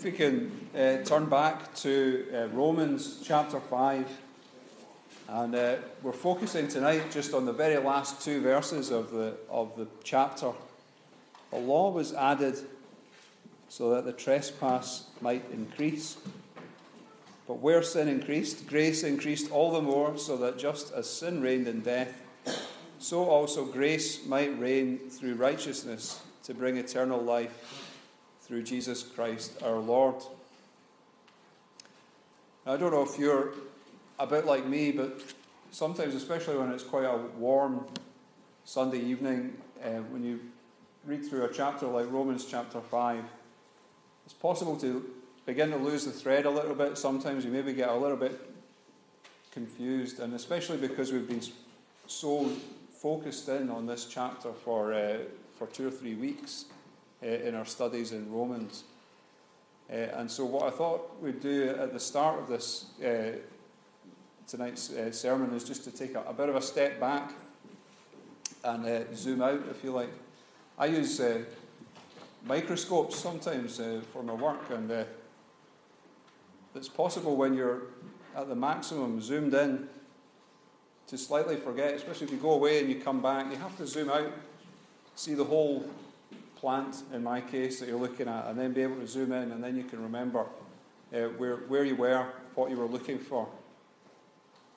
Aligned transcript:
If 0.00 0.04
we 0.04 0.12
can 0.12 0.50
uh, 0.74 1.04
turn 1.04 1.26
back 1.26 1.74
to 1.74 2.24
uh, 2.32 2.46
Romans 2.56 3.20
chapter 3.22 3.60
5, 3.60 4.08
and 5.28 5.54
uh, 5.54 5.76
we're 6.02 6.12
focusing 6.12 6.68
tonight 6.68 7.10
just 7.10 7.34
on 7.34 7.44
the 7.44 7.52
very 7.52 7.76
last 7.76 8.24
two 8.24 8.40
verses 8.40 8.90
of 8.90 9.10
the, 9.10 9.34
of 9.50 9.76
the 9.76 9.86
chapter. 10.02 10.52
The 11.50 11.58
law 11.58 11.90
was 11.90 12.14
added 12.14 12.60
so 13.68 13.90
that 13.90 14.06
the 14.06 14.14
trespass 14.14 15.04
might 15.20 15.44
increase. 15.52 16.16
But 17.46 17.58
where 17.58 17.82
sin 17.82 18.08
increased, 18.08 18.66
grace 18.68 19.02
increased 19.02 19.50
all 19.50 19.70
the 19.70 19.82
more, 19.82 20.16
so 20.16 20.38
that 20.38 20.58
just 20.58 20.94
as 20.94 21.10
sin 21.10 21.42
reigned 21.42 21.68
in 21.68 21.82
death, 21.82 22.22
so 22.98 23.28
also 23.28 23.66
grace 23.66 24.24
might 24.24 24.58
reign 24.58 24.96
through 24.96 25.34
righteousness 25.34 26.22
to 26.44 26.54
bring 26.54 26.78
eternal 26.78 27.20
life 27.20 27.89
through 28.50 28.64
Jesus 28.64 29.04
Christ 29.04 29.62
our 29.62 29.78
Lord. 29.78 30.16
Now, 32.66 32.72
I 32.72 32.76
don't 32.76 32.90
know 32.90 33.04
if 33.04 33.16
you're 33.16 33.52
a 34.18 34.26
bit 34.26 34.44
like 34.44 34.66
me, 34.66 34.90
but 34.90 35.22
sometimes, 35.70 36.16
especially 36.16 36.58
when 36.58 36.72
it's 36.72 36.82
quite 36.82 37.04
a 37.04 37.16
warm 37.38 37.86
Sunday 38.64 38.98
evening, 38.98 39.56
uh, 39.84 40.00
when 40.10 40.24
you 40.24 40.40
read 41.04 41.24
through 41.24 41.44
a 41.44 41.52
chapter 41.52 41.86
like 41.86 42.10
Romans 42.10 42.44
chapter 42.44 42.80
5, 42.80 43.22
it's 44.24 44.34
possible 44.34 44.76
to 44.78 45.08
begin 45.46 45.70
to 45.70 45.76
lose 45.76 46.04
the 46.04 46.10
thread 46.10 46.44
a 46.44 46.50
little 46.50 46.74
bit. 46.74 46.98
Sometimes 46.98 47.44
you 47.44 47.52
maybe 47.52 47.72
get 47.72 47.88
a 47.88 47.94
little 47.94 48.16
bit 48.16 48.50
confused, 49.52 50.18
and 50.18 50.34
especially 50.34 50.76
because 50.76 51.12
we've 51.12 51.28
been 51.28 51.42
so 52.08 52.50
focused 53.00 53.48
in 53.48 53.70
on 53.70 53.86
this 53.86 54.06
chapter 54.06 54.52
for, 54.52 54.92
uh, 54.92 55.18
for 55.56 55.68
two 55.68 55.86
or 55.86 55.92
three 55.92 56.16
weeks 56.16 56.64
uh, 57.22 57.26
in 57.26 57.54
our 57.54 57.66
studies 57.66 58.12
in 58.12 58.30
Romans. 58.32 58.84
Uh, 59.90 59.94
and 59.94 60.30
so, 60.30 60.44
what 60.44 60.64
I 60.64 60.70
thought 60.70 61.20
we'd 61.20 61.40
do 61.40 61.68
at 61.68 61.92
the 61.92 62.00
start 62.00 62.38
of 62.40 62.48
this 62.48 62.86
uh, 63.04 63.32
tonight's 64.46 64.90
uh, 64.90 65.12
sermon 65.12 65.52
is 65.54 65.64
just 65.64 65.84
to 65.84 65.90
take 65.90 66.14
a, 66.14 66.22
a, 66.22 66.32
bit 66.32 66.48
of 66.48 66.56
a 66.56 66.62
step 66.62 66.98
back 66.98 67.32
and 68.64 68.86
uh, 68.86 69.00
zoom 69.14 69.42
out, 69.42 69.62
if 69.70 69.84
you 69.84 69.90
like. 69.90 70.10
I 70.78 70.86
use 70.86 71.20
microscopes 72.46 73.16
sometimes 73.16 73.80
for 74.12 74.22
my 74.22 74.32
work, 74.32 74.70
and 74.70 75.04
it's 76.74 76.88
possible 76.88 77.36
when 77.36 77.52
you're 77.52 77.82
at 78.34 78.48
the 78.48 78.54
maximum 78.54 79.20
zoomed 79.20 79.52
in 79.52 79.88
to 81.08 81.18
slightly 81.18 81.56
forget, 81.56 81.94
especially 81.94 82.28
if 82.28 82.32
you 82.32 82.38
go 82.38 82.52
away 82.52 82.80
and 82.80 82.88
you 82.88 82.94
come 82.94 83.20
back, 83.20 83.50
you 83.50 83.58
have 83.58 83.76
to 83.76 83.86
zoom 83.86 84.08
out, 84.08 84.32
see 85.16 85.34
the 85.34 85.44
whole 85.44 85.84
plant, 86.60 87.02
in 87.12 87.22
my 87.22 87.40
case, 87.40 87.80
that 87.80 87.88
you're 87.88 87.98
looking 87.98 88.28
at, 88.28 88.46
and 88.46 88.58
then 88.58 88.72
be 88.72 88.82
able 88.82 88.96
to 88.96 89.06
zoom 89.06 89.32
in, 89.32 89.52
and 89.52 89.64
then 89.64 89.76
you 89.76 89.84
can 89.84 90.02
remember 90.02 90.46
uh, 91.14 91.20
where, 91.38 91.56
where 91.56 91.84
you 91.84 91.96
were, 91.96 92.26
what 92.54 92.70
you 92.70 92.76
were 92.76 92.86
looking 92.86 93.18
for. 93.18 93.48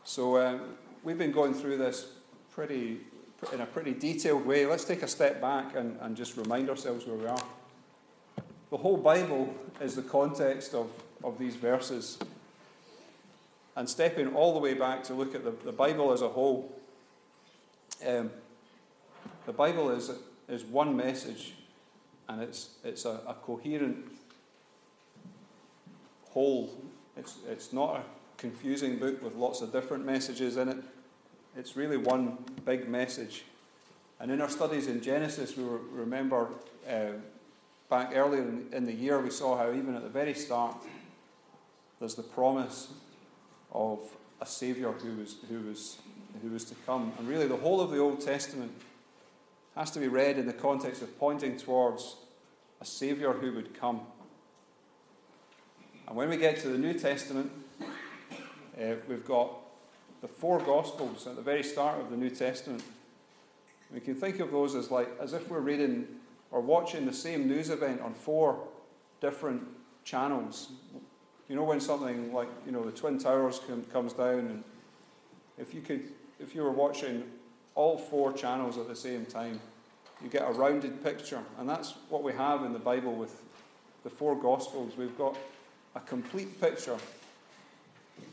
So 0.05 0.39
um, 0.39 0.61
we've 1.03 1.17
been 1.17 1.31
going 1.31 1.53
through 1.53 1.77
this 1.77 2.07
pretty 2.51 3.01
in 3.51 3.59
a 3.59 3.65
pretty 3.65 3.93
detailed 3.93 4.45
way. 4.45 4.65
Let's 4.65 4.85
take 4.85 5.01
a 5.01 5.07
step 5.07 5.41
back 5.41 5.75
and, 5.75 5.97
and 5.99 6.15
just 6.15 6.37
remind 6.37 6.69
ourselves 6.69 7.05
where 7.05 7.17
we 7.17 7.25
are. 7.25 7.43
The 8.69 8.77
whole 8.77 8.95
Bible 8.95 9.53
is 9.81 9.95
the 9.95 10.01
context 10.01 10.73
of, 10.73 10.89
of 11.23 11.37
these 11.37 11.57
verses. 11.57 12.17
And 13.75 13.89
stepping 13.89 14.33
all 14.33 14.53
the 14.53 14.59
way 14.59 14.75
back 14.75 15.03
to 15.05 15.13
look 15.13 15.35
at 15.35 15.43
the, 15.43 15.51
the 15.65 15.73
Bible 15.73 16.13
as 16.13 16.21
a 16.21 16.29
whole, 16.29 16.73
um, 18.07 18.31
the 19.45 19.53
Bible 19.53 19.89
is, 19.89 20.11
is 20.47 20.63
one 20.63 20.95
message 20.95 21.53
and 22.33 22.41
it's, 22.41 22.69
it's 22.83 23.05
a, 23.05 23.21
a 23.27 23.35
coherent 23.35 23.97
whole. 26.31 26.73
It's, 27.15 27.37
it's 27.47 27.71
not 27.71 27.97
a 27.97 28.03
confusing 28.37 28.97
book 28.97 29.21
with 29.21 29.35
lots 29.35 29.61
of 29.61 29.71
different 29.71 30.03
messages 30.03 30.57
in 30.57 30.67
it. 30.67 30.77
It's 31.55 31.75
really 31.75 31.97
one 31.97 32.39
big 32.65 32.89
message. 32.89 33.43
And 34.19 34.31
in 34.31 34.41
our 34.41 34.49
studies 34.49 34.87
in 34.87 34.99
Genesis, 34.99 35.55
we 35.55 35.63
remember 35.91 36.47
uh, 36.89 37.11
back 37.87 38.13
earlier 38.15 38.41
in, 38.41 38.67
in 38.71 38.85
the 38.85 38.93
year, 38.93 39.19
we 39.19 39.29
saw 39.29 39.55
how 39.55 39.71
even 39.71 39.95
at 39.95 40.01
the 40.01 40.09
very 40.09 40.33
start, 40.33 40.75
there's 41.99 42.15
the 42.15 42.23
promise 42.23 42.87
of 43.71 43.99
a 44.41 44.45
Saviour 44.45 44.93
who 44.93 45.17
was, 45.17 45.35
who, 45.49 45.59
was, 45.61 45.97
who 46.41 46.49
was 46.49 46.65
to 46.65 46.75
come. 46.87 47.13
And 47.19 47.27
really, 47.27 47.47
the 47.47 47.57
whole 47.57 47.79
of 47.79 47.91
the 47.91 47.99
Old 47.99 48.21
Testament 48.21 48.71
has 49.75 49.91
to 49.91 49.99
be 49.99 50.07
read 50.07 50.39
in 50.39 50.47
the 50.47 50.53
context 50.53 51.03
of 51.03 51.19
pointing 51.19 51.57
towards 51.57 52.15
a 52.83 52.85
Saviour 52.85 53.31
who 53.31 53.53
would 53.53 53.73
come. 53.73 54.01
And 56.05 56.17
when 56.17 56.27
we 56.27 56.35
get 56.35 56.59
to 56.63 56.67
the 56.67 56.77
New 56.77 56.93
Testament, 56.93 57.49
uh, 57.81 58.95
we've 59.07 59.23
got 59.23 59.53
the 60.21 60.27
four 60.27 60.59
Gospels 60.59 61.25
at 61.25 61.37
the 61.37 61.41
very 61.41 61.63
start 61.63 62.01
of 62.01 62.09
the 62.09 62.17
New 62.17 62.29
Testament. 62.29 62.83
We 63.93 64.01
can 64.01 64.15
think 64.15 64.41
of 64.41 64.51
those 64.51 64.75
as 64.75 64.91
like 64.91 65.07
as 65.21 65.31
if 65.31 65.49
we're 65.49 65.61
reading 65.61 66.07
or 66.51 66.59
watching 66.59 67.05
the 67.05 67.13
same 67.13 67.47
news 67.47 67.69
event 67.69 68.01
on 68.01 68.13
four 68.13 68.67
different 69.21 69.63
channels. 70.03 70.73
You 71.47 71.55
know 71.55 71.63
when 71.63 71.79
something 71.79 72.33
like 72.33 72.49
you 72.65 72.73
know 72.73 72.83
the 72.83 72.91
Twin 72.91 73.17
Towers 73.17 73.61
come, 73.65 73.83
comes 73.93 74.11
down, 74.11 74.39
and 74.39 74.63
if 75.57 75.73
you 75.73 75.79
could, 75.79 76.11
if 76.37 76.53
you 76.53 76.63
were 76.63 76.71
watching 76.71 77.23
all 77.75 77.97
four 77.97 78.33
channels 78.33 78.77
at 78.77 78.89
the 78.89 78.95
same 78.95 79.25
time, 79.25 79.61
you 80.23 80.29
get 80.29 80.47
a 80.47 80.51
rounded 80.51 81.03
picture. 81.03 81.41
And 81.59 81.67
that's 81.67 81.93
what 82.09 82.23
we 82.23 82.33
have 82.33 82.63
in 82.63 82.73
the 82.73 82.79
Bible 82.79 83.13
with 83.13 83.41
the 84.03 84.09
four 84.09 84.35
Gospels. 84.35 84.93
We've 84.97 85.17
got 85.17 85.37
a 85.95 85.99
complete 85.99 86.59
picture 86.59 86.97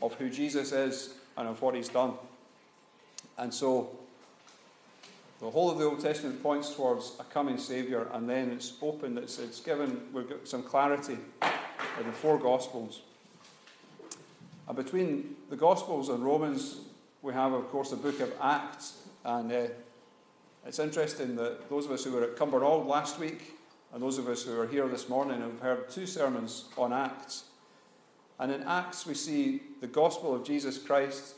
of 0.01 0.13
who 0.15 0.29
Jesus 0.29 0.71
is 0.71 1.15
and 1.37 1.47
of 1.47 1.61
what 1.61 1.75
he's 1.75 1.89
done. 1.89 2.13
And 3.37 3.53
so 3.53 3.89
the 5.39 5.49
whole 5.49 5.71
of 5.71 5.79
the 5.79 5.85
Old 5.85 5.99
Testament 5.99 6.41
points 6.41 6.75
towards 6.75 7.13
a 7.19 7.23
coming 7.23 7.57
Saviour, 7.57 8.07
and 8.13 8.29
then 8.29 8.51
it's 8.51 8.73
opened, 8.81 9.17
it's, 9.17 9.39
it's 9.39 9.59
given, 9.59 10.01
we've 10.13 10.29
got 10.29 10.47
some 10.47 10.63
clarity 10.63 11.17
in 11.99 12.05
the 12.05 12.11
four 12.11 12.37
Gospels. 12.37 13.01
And 14.67 14.77
between 14.77 15.35
the 15.49 15.55
Gospels 15.55 16.09
and 16.09 16.23
Romans, 16.23 16.77
we 17.21 17.33
have, 17.33 17.53
of 17.53 17.69
course, 17.69 17.89
the 17.89 17.95
book 17.97 18.19
of 18.19 18.31
Acts. 18.41 18.99
And 19.25 19.51
uh, 19.51 19.67
it's 20.65 20.79
interesting 20.79 21.35
that 21.37 21.69
those 21.69 21.85
of 21.85 21.91
us 21.91 22.03
who 22.03 22.11
were 22.11 22.23
at 22.23 22.35
Cumbernauld 22.35 22.85
last 22.85 23.19
week 23.19 23.57
and 23.93 24.01
those 24.01 24.17
of 24.17 24.27
us 24.27 24.43
who 24.43 24.59
are 24.59 24.67
here 24.67 24.87
this 24.87 25.09
morning 25.09 25.41
have 25.41 25.59
heard 25.59 25.89
two 25.89 26.05
sermons 26.05 26.65
on 26.77 26.93
Acts. 26.93 27.45
And 28.39 28.51
in 28.51 28.63
Acts, 28.63 29.05
we 29.05 29.13
see 29.13 29.61
the 29.81 29.87
gospel 29.87 30.33
of 30.33 30.43
Jesus 30.43 30.77
Christ, 30.77 31.35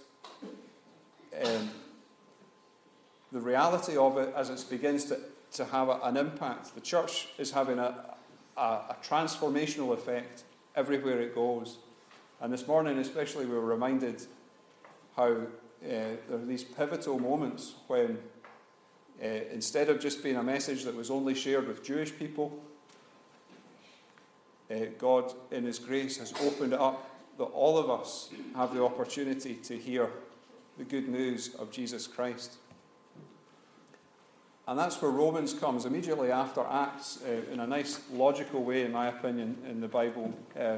um, 1.44 1.70
the 3.32 3.40
reality 3.40 3.98
of 3.98 4.18
it 4.18 4.34
as 4.36 4.50
it 4.50 4.64
begins 4.70 5.06
to, 5.06 5.20
to 5.54 5.66
have 5.66 5.90
a, 5.90 6.00
an 6.04 6.18
impact. 6.18 6.76
The 6.76 6.82
church 6.82 7.30
is 7.38 7.52
having 7.52 7.80
a, 7.80 8.16
a, 8.56 8.62
a 8.62 8.98
transformational 9.04 9.94
effect 9.94 10.44
everywhere 10.76 11.22
it 11.22 11.34
goes. 11.34 11.78
And 12.40 12.54
this 12.54 12.68
morning, 12.68 12.98
especially, 13.00 13.46
we 13.46 13.56
were 13.56 13.66
reminded 13.66 14.24
how 15.16 15.32
uh, 15.32 15.46
there 15.82 16.18
are 16.32 16.46
these 16.46 16.64
pivotal 16.64 17.20
moments 17.20 17.76
when 17.88 18.20
uh, 19.24 19.28
instead 19.54 19.90
of 19.90 20.02
just 20.02 20.22
being 20.22 20.36
a 20.36 20.44
message 20.44 20.84
that 20.84 20.96
was 20.96 21.10
only 21.10 21.34
shared 21.34 21.68
with 21.68 21.84
Jewish 21.84 22.14
people, 22.18 22.60
uh, 24.70 24.76
God, 24.98 25.34
in 25.52 25.64
His 25.66 25.80
grace, 25.80 26.18
has 26.18 26.34
opened 26.42 26.74
it 26.74 26.80
up 26.80 27.10
that 27.38 27.46
all 27.46 27.78
of 27.78 27.90
us 27.90 28.30
have 28.56 28.74
the 28.74 28.84
opportunity 28.84 29.56
to 29.56 29.78
hear 29.78 30.10
the 30.78 30.84
good 30.84 31.08
news 31.08 31.56
of 31.56 31.72
Jesus 31.72 32.06
Christ. 32.06 32.56
And 34.68 34.78
that's 34.80 35.02
where 35.02 35.12
Romans 35.12 35.54
comes 35.54 35.86
immediately 35.86 36.32
after 36.32 36.62
Acts, 36.62 37.20
uh, 37.26 37.52
in 37.52 37.60
a 37.60 37.68
nice 37.68 38.02
logical 38.12 38.64
way, 38.64 38.84
in 38.84 38.92
my 38.92 39.08
opinion, 39.08 39.58
in 39.70 39.82
the 39.82 39.88
Bible. 39.88 40.34
Uh, 40.60 40.78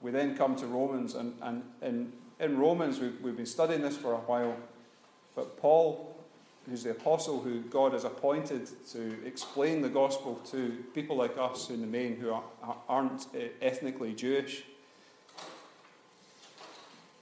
we 0.00 0.10
then 0.10 0.36
come 0.36 0.54
to 0.56 0.66
Romans, 0.66 1.14
and, 1.14 1.34
and 1.42 1.62
in, 1.80 2.12
in 2.40 2.58
Romans, 2.58 3.00
we've, 3.00 3.20
we've 3.20 3.36
been 3.36 3.46
studying 3.46 3.82
this 3.82 3.96
for 3.96 4.12
a 4.12 4.18
while, 4.18 4.56
but 5.34 5.56
Paul 5.58 6.13
who's 6.68 6.82
the 6.82 6.90
apostle 6.90 7.40
who 7.40 7.60
God 7.62 7.92
has 7.92 8.04
appointed 8.04 8.68
to 8.92 9.26
explain 9.26 9.82
the 9.82 9.88
gospel 9.88 10.36
to 10.50 10.84
people 10.94 11.16
like 11.16 11.36
us 11.38 11.70
in 11.70 11.80
the 11.80 11.86
main 11.86 12.16
who 12.16 12.34
aren't 12.88 13.26
uh, 13.34 13.40
ethnically 13.60 14.14
Jewish. 14.14 14.64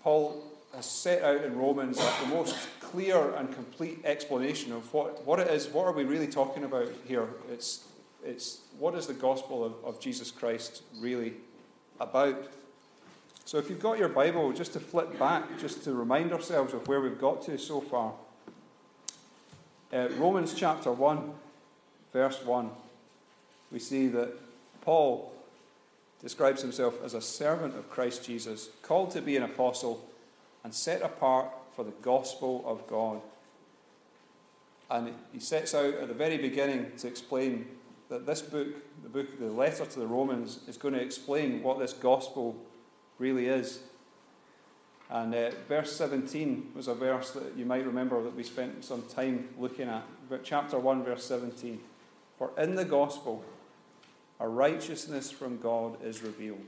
Paul 0.02 0.42
has 0.74 0.86
set 0.86 1.22
out 1.22 1.44
in 1.44 1.56
Romans 1.56 1.98
the 1.98 2.26
most 2.28 2.56
clear 2.80 3.34
and 3.34 3.52
complete 3.52 4.00
explanation 4.04 4.72
of 4.72 4.92
what, 4.92 5.24
what 5.26 5.38
it 5.38 5.48
is, 5.48 5.68
what 5.68 5.86
are 5.86 5.92
we 5.92 6.04
really 6.04 6.26
talking 6.26 6.64
about 6.64 6.88
here? 7.06 7.28
It's, 7.50 7.84
it's 8.24 8.60
what 8.78 8.94
is 8.94 9.06
the 9.06 9.14
gospel 9.14 9.64
of, 9.64 9.74
of 9.84 10.00
Jesus 10.00 10.30
Christ 10.30 10.82
really 10.98 11.34
about? 12.00 12.48
So 13.44 13.58
if 13.58 13.68
you've 13.68 13.80
got 13.80 13.98
your 13.98 14.08
Bible, 14.08 14.52
just 14.52 14.72
to 14.74 14.80
flip 14.80 15.18
back, 15.18 15.58
just 15.58 15.84
to 15.84 15.92
remind 15.92 16.32
ourselves 16.32 16.74
of 16.74 16.86
where 16.86 17.00
we've 17.00 17.20
got 17.20 17.42
to 17.42 17.58
so 17.58 17.80
far. 17.80 18.12
Uh, 19.92 20.08
Romans 20.16 20.54
chapter 20.54 20.90
1, 20.90 21.32
verse 22.14 22.42
1, 22.42 22.70
we 23.70 23.78
see 23.78 24.06
that 24.06 24.32
Paul 24.80 25.30
describes 26.22 26.62
himself 26.62 26.94
as 27.04 27.12
a 27.12 27.20
servant 27.20 27.76
of 27.76 27.90
Christ 27.90 28.24
Jesus, 28.24 28.70
called 28.80 29.10
to 29.10 29.20
be 29.20 29.36
an 29.36 29.42
apostle, 29.42 30.08
and 30.64 30.72
set 30.72 31.02
apart 31.02 31.48
for 31.76 31.84
the 31.84 31.92
gospel 32.00 32.64
of 32.66 32.86
God. 32.86 33.20
And 34.90 35.12
he 35.30 35.40
sets 35.40 35.74
out 35.74 35.92
at 35.94 36.08
the 36.08 36.14
very 36.14 36.38
beginning 36.38 36.92
to 36.98 37.06
explain 37.06 37.66
that 38.08 38.24
this 38.24 38.40
book, 38.40 38.68
the 39.02 39.10
book, 39.10 39.38
the 39.38 39.46
letter 39.46 39.84
to 39.84 39.98
the 39.98 40.06
Romans, 40.06 40.60
is 40.68 40.78
going 40.78 40.94
to 40.94 41.02
explain 41.02 41.62
what 41.62 41.78
this 41.78 41.92
gospel 41.92 42.56
really 43.18 43.46
is. 43.46 43.80
And 45.12 45.34
uh, 45.34 45.50
verse 45.68 45.94
17 45.94 46.72
was 46.74 46.88
a 46.88 46.94
verse 46.94 47.32
that 47.32 47.54
you 47.54 47.66
might 47.66 47.84
remember 47.84 48.22
that 48.22 48.34
we 48.34 48.42
spent 48.42 48.82
some 48.82 49.02
time 49.02 49.50
looking 49.58 49.86
at. 49.86 50.04
But 50.30 50.42
Chapter 50.42 50.78
1, 50.78 51.04
verse 51.04 51.22
17. 51.26 51.78
For 52.38 52.50
in 52.56 52.76
the 52.76 52.86
gospel, 52.86 53.44
a 54.40 54.48
righteousness 54.48 55.30
from 55.30 55.58
God 55.58 56.02
is 56.02 56.22
revealed, 56.22 56.64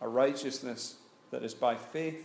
a 0.00 0.06
righteousness 0.06 0.94
that 1.32 1.42
is 1.42 1.54
by 1.54 1.74
faith 1.74 2.24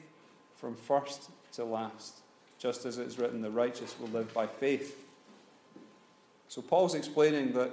from 0.57 0.75
first 0.75 1.31
to 1.53 1.65
last, 1.65 2.19
just 2.59 2.85
as 2.85 2.99
it 2.99 3.07
is 3.07 3.17
written, 3.17 3.41
the 3.41 3.49
righteous 3.49 3.95
will 3.99 4.09
live 4.09 4.31
by 4.35 4.45
faith. 4.45 5.03
So 6.49 6.61
Paul's 6.61 6.93
explaining 6.93 7.53
that 7.53 7.71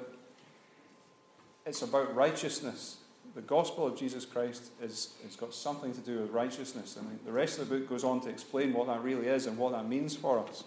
it's 1.67 1.83
about 1.83 2.15
righteousness 2.15 2.97
the 3.39 3.43
gospel 3.43 3.87
of 3.87 3.97
Jesus 3.97 4.25
Christ 4.25 4.73
is, 4.83 5.11
has 5.23 5.37
got 5.37 5.55
something 5.55 5.95
to 5.95 6.01
do 6.01 6.19
with 6.19 6.33
righteousness. 6.33 6.97
And 6.97 7.21
the 7.25 7.31
rest 7.31 7.61
of 7.61 7.69
the 7.69 7.79
book 7.79 7.89
goes 7.89 8.03
on 8.03 8.21
to 8.23 8.29
explain 8.29 8.73
what 8.73 8.89
that 8.89 9.01
really 9.01 9.29
is 9.29 9.47
and 9.47 9.57
what 9.57 9.71
that 9.75 9.89
means 9.89 10.17
for 10.17 10.41
us. 10.41 10.65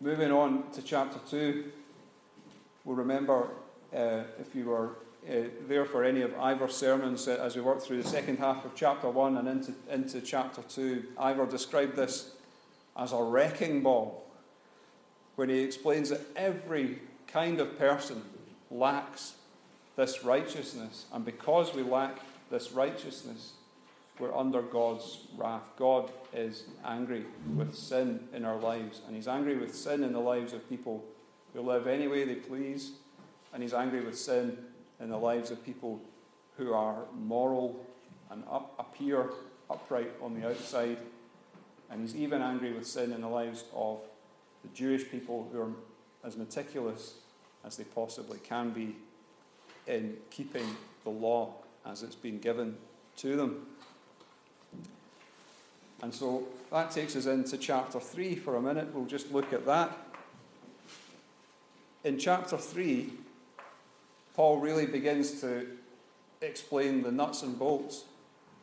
Moving 0.00 0.30
on 0.30 0.70
to 0.70 0.82
chapter 0.82 1.18
2, 1.28 1.64
we'll 2.84 2.94
remember 2.94 3.48
uh, 3.92 4.20
if 4.38 4.54
you 4.54 4.66
were 4.66 4.90
uh, 5.28 5.48
there 5.66 5.84
for 5.84 6.04
any 6.04 6.20
of 6.20 6.32
Ivor's 6.38 6.76
sermons 6.76 7.26
uh, 7.26 7.32
as 7.42 7.56
we 7.56 7.60
work 7.60 7.82
through 7.82 8.00
the 8.00 8.08
second 8.08 8.38
half 8.38 8.64
of 8.64 8.76
chapter 8.76 9.10
1 9.10 9.36
and 9.36 9.48
into, 9.48 9.74
into 9.90 10.20
chapter 10.20 10.62
2, 10.62 11.06
Ivor 11.18 11.44
described 11.44 11.96
this 11.96 12.36
as 12.96 13.12
a 13.12 13.20
wrecking 13.20 13.82
ball 13.82 14.30
when 15.34 15.48
he 15.48 15.58
explains 15.58 16.10
that 16.10 16.20
every 16.36 17.00
kind 17.26 17.58
of 17.58 17.76
person 17.76 18.22
lacks 18.70 19.34
this 19.96 20.22
righteousness. 20.22 21.06
And 21.12 21.24
because 21.24 21.74
we 21.74 21.82
lack 21.82 22.20
this 22.50 22.72
righteousness, 22.72 23.54
we're 24.18 24.34
under 24.34 24.62
God's 24.62 25.18
wrath. 25.36 25.62
God 25.76 26.10
is 26.32 26.64
angry 26.84 27.24
with 27.54 27.74
sin 27.74 28.20
in 28.32 28.44
our 28.44 28.56
lives, 28.56 29.00
and 29.06 29.16
He's 29.16 29.28
angry 29.28 29.56
with 29.56 29.74
sin 29.74 30.02
in 30.02 30.12
the 30.12 30.20
lives 30.20 30.52
of 30.52 30.68
people 30.68 31.04
who 31.52 31.60
live 31.60 31.86
any 31.86 32.08
way 32.08 32.24
they 32.24 32.36
please, 32.36 32.92
and 33.52 33.62
He's 33.62 33.74
angry 33.74 34.00
with 34.00 34.18
sin 34.18 34.56
in 35.00 35.10
the 35.10 35.18
lives 35.18 35.50
of 35.50 35.64
people 35.64 36.00
who 36.56 36.72
are 36.72 37.04
moral 37.14 37.84
and 38.30 38.42
up, 38.50 38.74
appear 38.78 39.30
upright 39.68 40.12
on 40.22 40.38
the 40.38 40.48
outside. 40.48 40.98
And 41.90 42.00
He's 42.00 42.16
even 42.16 42.40
angry 42.40 42.72
with 42.72 42.86
sin 42.86 43.12
in 43.12 43.20
the 43.20 43.28
lives 43.28 43.64
of 43.74 43.98
the 44.62 44.68
Jewish 44.74 45.10
people 45.10 45.48
who 45.52 45.60
are 45.60 45.72
as 46.24 46.36
meticulous 46.36 47.14
as 47.64 47.76
they 47.76 47.84
possibly 47.84 48.38
can 48.38 48.70
be 48.70 48.96
in 49.86 50.16
keeping 50.30 50.66
the 51.04 51.10
law 51.10 51.54
as 51.84 52.02
it's 52.02 52.16
been 52.16 52.38
given 52.38 52.76
to 53.16 53.36
them. 53.36 53.66
And 56.02 56.12
so 56.12 56.46
that 56.70 56.90
takes 56.90 57.16
us 57.16 57.26
into 57.26 57.56
chapter 57.56 58.00
3 58.00 58.34
for 58.36 58.56
a 58.56 58.62
minute. 58.62 58.92
We'll 58.92 59.06
just 59.06 59.32
look 59.32 59.52
at 59.52 59.64
that. 59.66 59.96
In 62.04 62.18
chapter 62.18 62.56
3, 62.56 63.12
Paul 64.34 64.58
really 64.58 64.86
begins 64.86 65.40
to 65.40 65.66
explain 66.42 67.02
the 67.02 67.10
nuts 67.10 67.42
and 67.42 67.58
bolts 67.58 68.04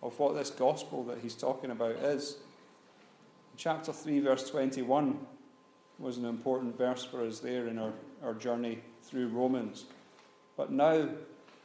of 0.02 0.18
what 0.20 0.36
this 0.36 0.50
gospel 0.50 1.04
that 1.06 1.20
he's 1.20 1.34
talking 1.34 1.72
about 1.72 1.96
is. 1.96 2.38
Chapter 3.58 3.92
3, 3.92 4.20
verse 4.20 4.50
21 4.50 5.18
was 6.00 6.18
an 6.18 6.25
important 6.25 6.78
verse 6.78 7.04
for 7.04 7.25
us 7.25 7.40
there 7.40 7.68
in 7.68 7.78
our, 7.80 7.94
our 8.24 8.34
journey 8.34 8.80
through 9.04 9.28
Romans. 9.30 9.86
But 10.55 10.71
now 10.71 11.09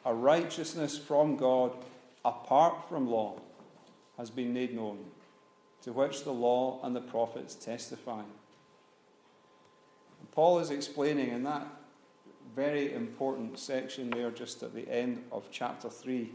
a 0.04 0.14
righteousness 0.14 0.96
from 0.96 1.36
God 1.36 1.72
apart 2.24 2.88
from 2.88 3.08
law 3.08 3.40
has 4.16 4.30
been 4.30 4.52
made 4.52 4.74
known, 4.74 4.98
to 5.82 5.92
which 5.92 6.24
the 6.24 6.32
law 6.32 6.80
and 6.82 6.94
the 6.94 7.00
prophets 7.00 7.54
testify. 7.54 8.22
Paul 10.32 10.58
is 10.60 10.70
explaining 10.70 11.30
in 11.30 11.44
that 11.44 11.66
very 12.54 12.92
important 12.92 13.58
section 13.58 14.10
there, 14.10 14.30
just 14.30 14.62
at 14.62 14.74
the 14.74 14.88
end 14.88 15.22
of 15.30 15.48
chapter 15.50 15.88
3, 15.88 16.30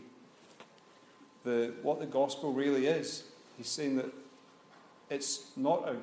the, 1.44 1.74
what 1.82 2.00
the 2.00 2.06
gospel 2.06 2.54
really 2.54 2.88
is. 2.88 3.24
He's 3.58 3.68
saying 3.68 3.98
that 3.98 4.14
it's 5.10 5.52
not 5.56 5.88
a 5.88 5.98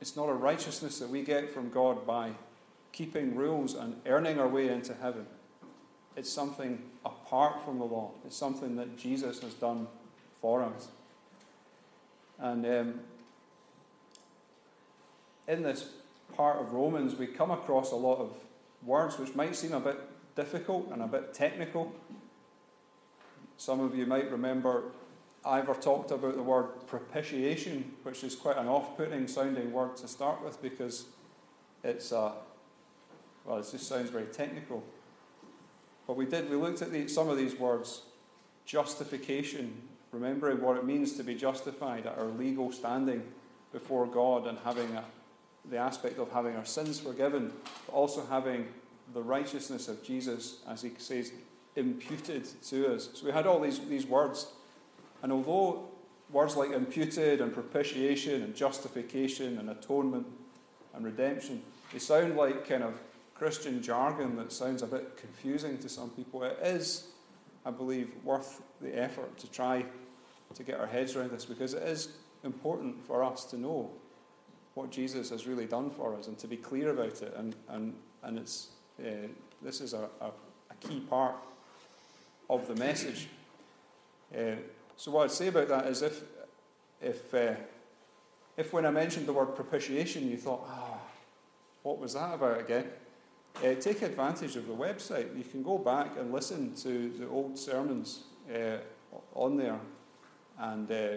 it's 0.00 0.16
not 0.16 0.28
a 0.28 0.34
righteousness 0.34 0.98
that 0.98 1.08
we 1.08 1.22
get 1.22 1.54
from 1.54 1.70
God 1.70 2.04
by 2.04 2.32
keeping 2.90 3.36
rules 3.36 3.74
and 3.74 4.00
earning 4.04 4.40
our 4.40 4.48
way 4.48 4.68
into 4.68 4.94
heaven. 4.94 5.26
It's 6.16 6.30
something 6.30 6.82
apart 7.04 7.64
from 7.64 7.78
the 7.78 7.84
law. 7.84 8.10
It's 8.26 8.36
something 8.36 8.76
that 8.76 8.96
Jesus 8.98 9.40
has 9.40 9.54
done 9.54 9.86
for 10.40 10.62
us. 10.62 10.88
And 12.38 12.66
um, 12.66 13.00
in 15.48 15.62
this 15.62 15.90
part 16.34 16.60
of 16.60 16.72
Romans, 16.72 17.16
we 17.16 17.26
come 17.26 17.50
across 17.50 17.92
a 17.92 17.96
lot 17.96 18.18
of 18.18 18.36
words 18.84 19.18
which 19.18 19.34
might 19.34 19.54
seem 19.56 19.72
a 19.72 19.80
bit 19.80 19.98
difficult 20.34 20.88
and 20.92 21.02
a 21.02 21.06
bit 21.06 21.32
technical. 21.32 21.92
Some 23.56 23.80
of 23.80 23.94
you 23.94 24.06
might 24.06 24.30
remember 24.30 24.84
Ivor 25.44 25.74
talked 25.74 26.10
about 26.10 26.36
the 26.36 26.42
word 26.42 26.86
propitiation, 26.86 27.92
which 28.02 28.22
is 28.22 28.34
quite 28.34 28.56
an 28.56 28.68
off 28.68 28.96
putting 28.96 29.26
sounding 29.26 29.72
word 29.72 29.96
to 29.96 30.08
start 30.08 30.42
with 30.44 30.62
because 30.62 31.06
it's 31.82 32.12
a, 32.12 32.32
well, 33.44 33.58
it 33.58 33.68
just 33.70 33.88
sounds 33.88 34.10
very 34.10 34.26
technical. 34.26 34.84
But 36.12 36.18
we 36.18 36.26
did, 36.26 36.50
we 36.50 36.56
looked 36.56 36.82
at 36.82 36.92
the, 36.92 37.08
some 37.08 37.30
of 37.30 37.38
these 37.38 37.58
words 37.58 38.02
justification, 38.66 39.72
remembering 40.10 40.60
what 40.60 40.76
it 40.76 40.84
means 40.84 41.14
to 41.14 41.22
be 41.22 41.34
justified, 41.34 42.04
at 42.04 42.18
our 42.18 42.26
legal 42.26 42.70
standing 42.70 43.22
before 43.72 44.04
God, 44.06 44.46
and 44.46 44.58
having 44.58 44.94
a, 44.94 45.06
the 45.70 45.78
aspect 45.78 46.18
of 46.18 46.30
having 46.30 46.54
our 46.54 46.66
sins 46.66 47.00
forgiven, 47.00 47.50
but 47.86 47.94
also 47.94 48.26
having 48.26 48.68
the 49.14 49.22
righteousness 49.22 49.88
of 49.88 50.04
Jesus, 50.04 50.58
as 50.68 50.82
he 50.82 50.90
says, 50.98 51.32
imputed 51.76 52.46
to 52.64 52.94
us. 52.94 53.08
So 53.14 53.24
we 53.24 53.32
had 53.32 53.46
all 53.46 53.60
these, 53.60 53.78
these 53.78 54.04
words. 54.04 54.48
And 55.22 55.32
although 55.32 55.88
words 56.30 56.56
like 56.56 56.72
imputed 56.72 57.40
and 57.40 57.54
propitiation 57.54 58.42
and 58.42 58.54
justification 58.54 59.56
and 59.56 59.70
atonement 59.70 60.26
and 60.92 61.06
redemption, 61.06 61.62
they 61.90 61.98
sound 61.98 62.36
like 62.36 62.68
kind 62.68 62.82
of 62.82 63.00
Christian 63.34 63.82
jargon 63.82 64.36
that 64.36 64.52
sounds 64.52 64.82
a 64.82 64.86
bit 64.86 65.16
confusing 65.16 65.78
to 65.78 65.88
some 65.88 66.10
people. 66.10 66.42
It 66.44 66.58
is, 66.62 67.08
I 67.64 67.70
believe, 67.70 68.12
worth 68.24 68.62
the 68.80 68.96
effort 68.98 69.36
to 69.38 69.50
try 69.50 69.84
to 70.54 70.62
get 70.62 70.78
our 70.78 70.86
heads 70.86 71.16
around 71.16 71.30
this 71.30 71.44
because 71.44 71.74
it 71.74 71.82
is 71.82 72.08
important 72.44 73.04
for 73.06 73.24
us 73.24 73.44
to 73.46 73.56
know 73.56 73.90
what 74.74 74.90
Jesus 74.90 75.30
has 75.30 75.46
really 75.46 75.66
done 75.66 75.90
for 75.90 76.14
us 76.14 76.28
and 76.28 76.38
to 76.38 76.46
be 76.46 76.56
clear 76.56 76.90
about 76.90 77.22
it. 77.22 77.34
And, 77.36 77.54
and, 77.68 77.94
and 78.22 78.38
it's, 78.38 78.68
uh, 79.00 79.28
this 79.60 79.80
is 79.80 79.92
a, 79.92 80.08
a, 80.20 80.26
a, 80.26 80.74
key 80.80 81.00
part 81.00 81.36
of 82.48 82.66
the 82.66 82.74
message. 82.76 83.28
Uh, 84.34 84.56
so, 84.96 85.10
what 85.10 85.24
I'd 85.24 85.30
say 85.30 85.48
about 85.48 85.68
that 85.68 85.86
is 85.86 86.02
if, 86.02 86.22
if, 87.00 87.34
uh, 87.34 87.54
if 88.56 88.72
when 88.72 88.86
I 88.86 88.90
mentioned 88.90 89.26
the 89.26 89.32
word 89.32 89.54
propitiation, 89.54 90.28
you 90.28 90.36
thought, 90.36 90.64
ah, 90.66 90.88
oh, 90.94 91.00
what 91.82 91.98
was 91.98 92.14
that 92.14 92.34
about 92.34 92.60
again? 92.60 92.86
Uh, 93.56 93.74
take 93.74 94.02
advantage 94.02 94.56
of 94.56 94.66
the 94.66 94.74
website. 94.74 95.36
You 95.36 95.44
can 95.44 95.62
go 95.62 95.78
back 95.78 96.16
and 96.18 96.32
listen 96.32 96.74
to 96.76 97.10
the 97.10 97.28
old 97.28 97.58
sermons 97.58 98.24
uh, 98.52 98.78
on 99.34 99.56
there. 99.56 99.78
And 100.58 100.90
uh, 100.90 101.08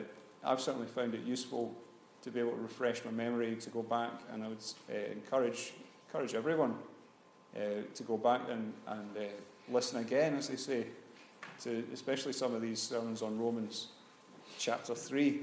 I've 0.43 0.61
certainly 0.61 0.87
found 0.87 1.13
it 1.13 1.21
useful 1.21 1.75
to 2.21 2.31
be 2.31 2.39
able 2.39 2.51
to 2.51 2.61
refresh 2.61 3.05
my 3.05 3.11
memory, 3.11 3.55
to 3.55 3.69
go 3.69 3.83
back, 3.83 4.11
and 4.33 4.43
I 4.43 4.47
would 4.47 4.63
uh, 4.89 5.11
encourage, 5.11 5.73
encourage 6.07 6.33
everyone 6.33 6.75
uh, 7.55 7.59
to 7.93 8.03
go 8.03 8.17
back 8.17 8.41
and, 8.49 8.73
and 8.87 9.17
uh, 9.17 9.21
listen 9.69 9.99
again, 9.99 10.35
as 10.35 10.47
they 10.47 10.55
say, 10.55 10.87
to 11.61 11.83
especially 11.93 12.33
some 12.33 12.53
of 12.53 12.61
these 12.61 12.81
sermons 12.81 13.21
on 13.21 13.39
Romans 13.39 13.87
chapter 14.57 14.95
3. 14.95 15.41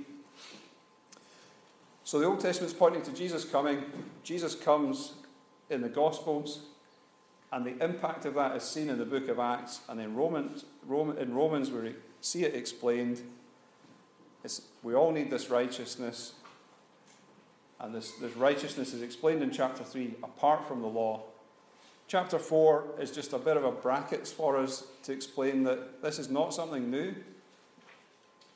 So 2.04 2.18
the 2.18 2.26
Old 2.26 2.40
Testament's 2.40 2.74
pointing 2.74 3.02
to 3.02 3.12
Jesus 3.12 3.44
coming. 3.44 3.84
Jesus 4.24 4.54
comes 4.54 5.12
in 5.70 5.80
the 5.80 5.88
Gospels. 5.88 6.62
And 7.52 7.66
the 7.66 7.84
impact 7.84 8.24
of 8.24 8.34
that 8.34 8.56
is 8.56 8.62
seen 8.62 8.88
in 8.88 8.98
the 8.98 9.04
book 9.04 9.28
of 9.28 9.38
Acts 9.38 9.80
and 9.88 10.00
in 10.00 10.14
Romans, 10.14 10.64
Roman, 10.86 11.18
in 11.18 11.34
Romans 11.34 11.70
we 11.70 11.94
see 12.22 12.44
it 12.44 12.54
explained. 12.54 13.20
It's, 14.42 14.62
we 14.82 14.94
all 14.94 15.12
need 15.12 15.30
this 15.30 15.50
righteousness. 15.50 16.32
And 17.78 17.94
this, 17.94 18.12
this 18.12 18.34
righteousness 18.36 18.94
is 18.94 19.02
explained 19.02 19.42
in 19.42 19.50
chapter 19.50 19.84
3 19.84 20.14
apart 20.22 20.66
from 20.66 20.80
the 20.80 20.86
law. 20.86 21.24
chapter 22.08 22.38
4 22.38 22.84
is 23.00 23.10
just 23.10 23.34
a 23.34 23.38
bit 23.38 23.58
of 23.58 23.64
a 23.64 23.72
brackets 23.72 24.32
for 24.32 24.56
us 24.56 24.84
to 25.02 25.12
explain 25.12 25.64
that 25.64 26.00
this 26.00 26.18
is 26.18 26.30
not 26.30 26.54
something 26.54 26.90
new. 26.90 27.14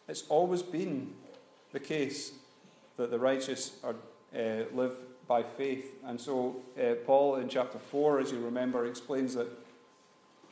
It's 0.08 0.24
always 0.28 0.62
been 0.62 1.12
the 1.72 1.80
case 1.80 2.32
that 2.96 3.10
the 3.10 3.18
righteous 3.18 3.72
are, 3.84 3.96
uh, 4.34 4.64
live 4.72 4.94
by 5.28 5.42
faith. 5.42 5.95
And 6.04 6.21
so, 6.21 6.56
uh, 6.78 6.95
Paul 7.04 7.37
in 7.37 7.49
chapter 7.49 7.78
4, 7.78 8.21
as 8.21 8.33
you 8.33 8.38
remember, 8.38 8.87
explains 8.87 9.35
that 9.35 9.49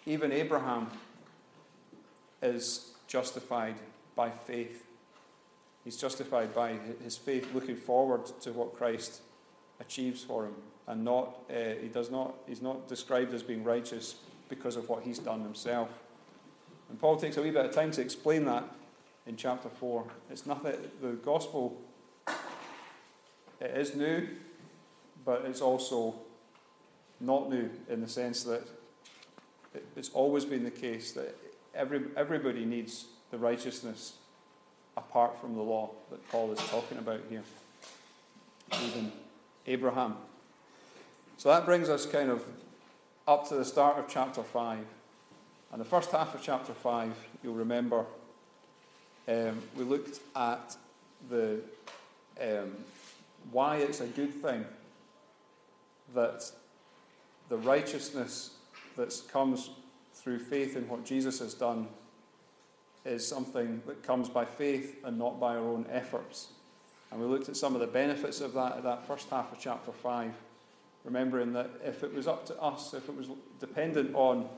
even 0.06 0.32
Abraham 0.32 0.88
is 2.42 2.92
justified 3.06 3.76
by 4.16 4.30
faith. 4.30 4.84
He's 5.84 5.96
justified 5.96 6.54
by 6.54 6.78
his 7.02 7.16
faith 7.16 7.52
looking 7.54 7.76
forward 7.76 8.26
to 8.40 8.52
what 8.52 8.76
Christ 8.76 9.20
achieves 9.80 10.22
for 10.22 10.46
him. 10.46 10.54
And 10.86 11.04
not, 11.04 11.38
uh, 11.50 11.80
he 11.80 11.88
does 11.88 12.10
not, 12.10 12.34
he's 12.46 12.62
not 12.62 12.88
described 12.88 13.32
as 13.32 13.42
being 13.42 13.64
righteous 13.64 14.16
because 14.48 14.76
of 14.76 14.88
what 14.88 15.02
he's 15.02 15.18
done 15.18 15.40
himself. 15.40 15.88
And 16.90 17.00
Paul 17.00 17.16
takes 17.16 17.36
a 17.36 17.42
wee 17.42 17.50
bit 17.50 17.64
of 17.64 17.72
time 17.72 17.90
to 17.92 18.02
explain 18.02 18.44
that 18.44 18.64
in 19.26 19.36
chapter 19.36 19.68
4. 19.68 20.04
It's 20.30 20.46
nothing, 20.46 20.74
the 21.00 21.12
gospel, 21.12 21.80
it 23.60 23.70
is 23.74 23.94
new, 23.94 24.28
but 25.24 25.44
it's 25.46 25.60
also 25.60 26.14
not 27.20 27.50
new 27.50 27.70
in 27.88 28.00
the 28.00 28.08
sense 28.08 28.42
that 28.44 28.66
it's 29.96 30.10
always 30.10 30.44
been 30.44 30.64
the 30.64 30.70
case 30.70 31.12
that 31.12 31.36
every, 31.74 32.02
everybody 32.16 32.64
needs 32.64 33.06
the 33.30 33.38
righteousness 33.38 34.14
apart 34.96 35.40
from 35.40 35.54
the 35.54 35.62
law 35.62 35.90
that 36.10 36.28
Paul 36.30 36.52
is 36.52 36.58
talking 36.68 36.98
about 36.98 37.20
here. 37.28 37.42
Even 38.82 39.12
Abraham. 39.66 40.16
So 41.36 41.48
that 41.48 41.64
brings 41.64 41.88
us 41.88 42.06
kind 42.06 42.30
of 42.30 42.42
up 43.26 43.48
to 43.48 43.56
the 43.56 43.64
start 43.64 43.98
of 43.98 44.06
chapter 44.08 44.42
5. 44.42 44.78
And 45.72 45.80
the 45.80 45.84
first 45.84 46.12
half 46.12 46.34
of 46.34 46.42
chapter 46.42 46.72
5, 46.72 47.12
you'll 47.42 47.54
remember, 47.54 48.04
um, 49.26 49.60
we 49.76 49.84
looked 49.84 50.20
at 50.36 50.76
the 51.28 51.58
um, 52.40 52.72
why 53.50 53.76
it's 53.78 54.00
a 54.00 54.06
good 54.06 54.32
thing 54.42 54.64
that 56.14 56.50
the 57.48 57.56
righteousness 57.58 58.50
that 58.96 59.20
comes 59.32 59.70
through 60.14 60.38
faith 60.38 60.76
in 60.76 60.88
what 60.88 61.04
Jesus 61.04 61.38
has 61.40 61.54
done 61.54 61.88
is 63.04 63.26
something 63.26 63.82
that 63.86 64.02
comes 64.02 64.28
by 64.28 64.44
faith 64.44 64.96
and 65.04 65.18
not 65.18 65.38
by 65.38 65.56
our 65.56 65.68
own 65.68 65.86
efforts. 65.90 66.48
And 67.10 67.20
we 67.20 67.26
looked 67.26 67.48
at 67.48 67.56
some 67.56 67.74
of 67.74 67.80
the 67.80 67.86
benefits 67.86 68.40
of 68.40 68.54
that 68.54 68.78
at 68.78 68.82
that 68.84 69.06
first 69.06 69.28
half 69.30 69.52
of 69.52 69.58
chapter 69.58 69.92
5, 69.92 70.32
remembering 71.04 71.52
that 71.52 71.70
if 71.84 72.02
it 72.02 72.12
was 72.12 72.26
up 72.26 72.46
to 72.46 72.60
us, 72.60 72.94
if 72.94 73.08
it 73.08 73.16
was 73.16 73.28
dependent 73.60 74.14
on 74.14 74.48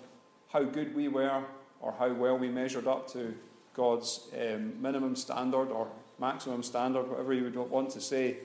how 0.50 0.62
good 0.62 0.94
we 0.94 1.08
were 1.08 1.42
or 1.80 1.92
how 1.98 2.12
well 2.12 2.38
we 2.38 2.48
measured 2.48 2.86
up 2.86 3.10
to 3.12 3.34
God's 3.74 4.28
um, 4.40 4.80
minimum 4.80 5.16
standard 5.16 5.70
or 5.70 5.88
maximum 6.18 6.62
standard, 6.62 7.08
whatever 7.08 7.34
you 7.34 7.44
would 7.44 7.56
want 7.56 7.90
to 7.90 8.00
say, 8.00 8.38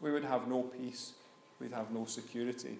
we 0.00 0.10
would 0.10 0.24
have 0.24 0.48
no 0.48 0.62
peace, 0.62 1.12
we'd 1.60 1.72
have 1.72 1.90
no 1.90 2.04
security. 2.04 2.78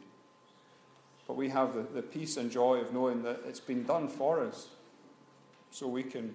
But 1.26 1.36
we 1.36 1.48
have 1.48 1.74
the, 1.74 1.82
the 1.82 2.02
peace 2.02 2.36
and 2.36 2.50
joy 2.50 2.76
of 2.78 2.92
knowing 2.92 3.22
that 3.22 3.40
it's 3.48 3.60
been 3.60 3.84
done 3.84 4.08
for 4.08 4.44
us. 4.44 4.68
So 5.70 5.88
we 5.88 6.02
can, 6.02 6.34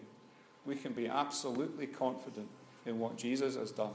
we 0.65 0.75
can 0.75 0.93
be 0.93 1.07
absolutely 1.07 1.87
confident 1.87 2.47
in 2.85 2.99
what 2.99 3.17
Jesus 3.17 3.55
has 3.55 3.71
done. 3.71 3.93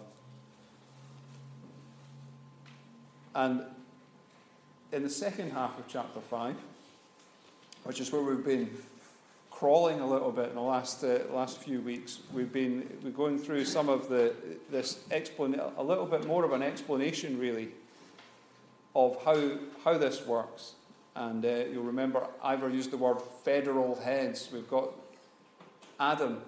And 3.34 3.62
in 4.92 5.02
the 5.02 5.10
second 5.10 5.50
half 5.50 5.78
of 5.78 5.88
chapter 5.88 6.20
5, 6.20 6.54
which 7.82 8.00
is 8.00 8.12
where 8.12 8.22
we've 8.22 8.44
been 8.44 8.70
crawling 9.50 10.00
a 10.00 10.06
little 10.06 10.30
bit 10.30 10.50
in 10.50 10.54
the 10.54 10.60
last, 10.60 11.02
uh, 11.02 11.18
last 11.32 11.58
few 11.58 11.80
weeks, 11.80 12.20
we've 12.32 12.52
been 12.52 12.88
we're 13.02 13.10
going 13.10 13.38
through 13.38 13.64
some 13.64 13.88
of 13.88 14.08
the, 14.08 14.32
this 14.70 15.00
explan- 15.10 15.72
a 15.76 15.82
little 15.82 16.06
bit 16.06 16.26
more 16.26 16.44
of 16.44 16.52
an 16.52 16.62
explanation, 16.62 17.38
really, 17.38 17.68
of 18.94 19.22
how, 19.24 19.58
how 19.84 19.98
this 19.98 20.26
works. 20.26 20.72
And 21.16 21.44
uh, 21.44 21.64
you'll 21.70 21.84
remember 21.84 22.26
Ivor 22.42 22.68
used 22.68 22.90
the 22.90 22.96
word 22.96 23.20
federal 23.44 23.94
heads. 23.96 24.50
We've 24.52 24.68
got 24.68 24.90
Adam 26.00 26.40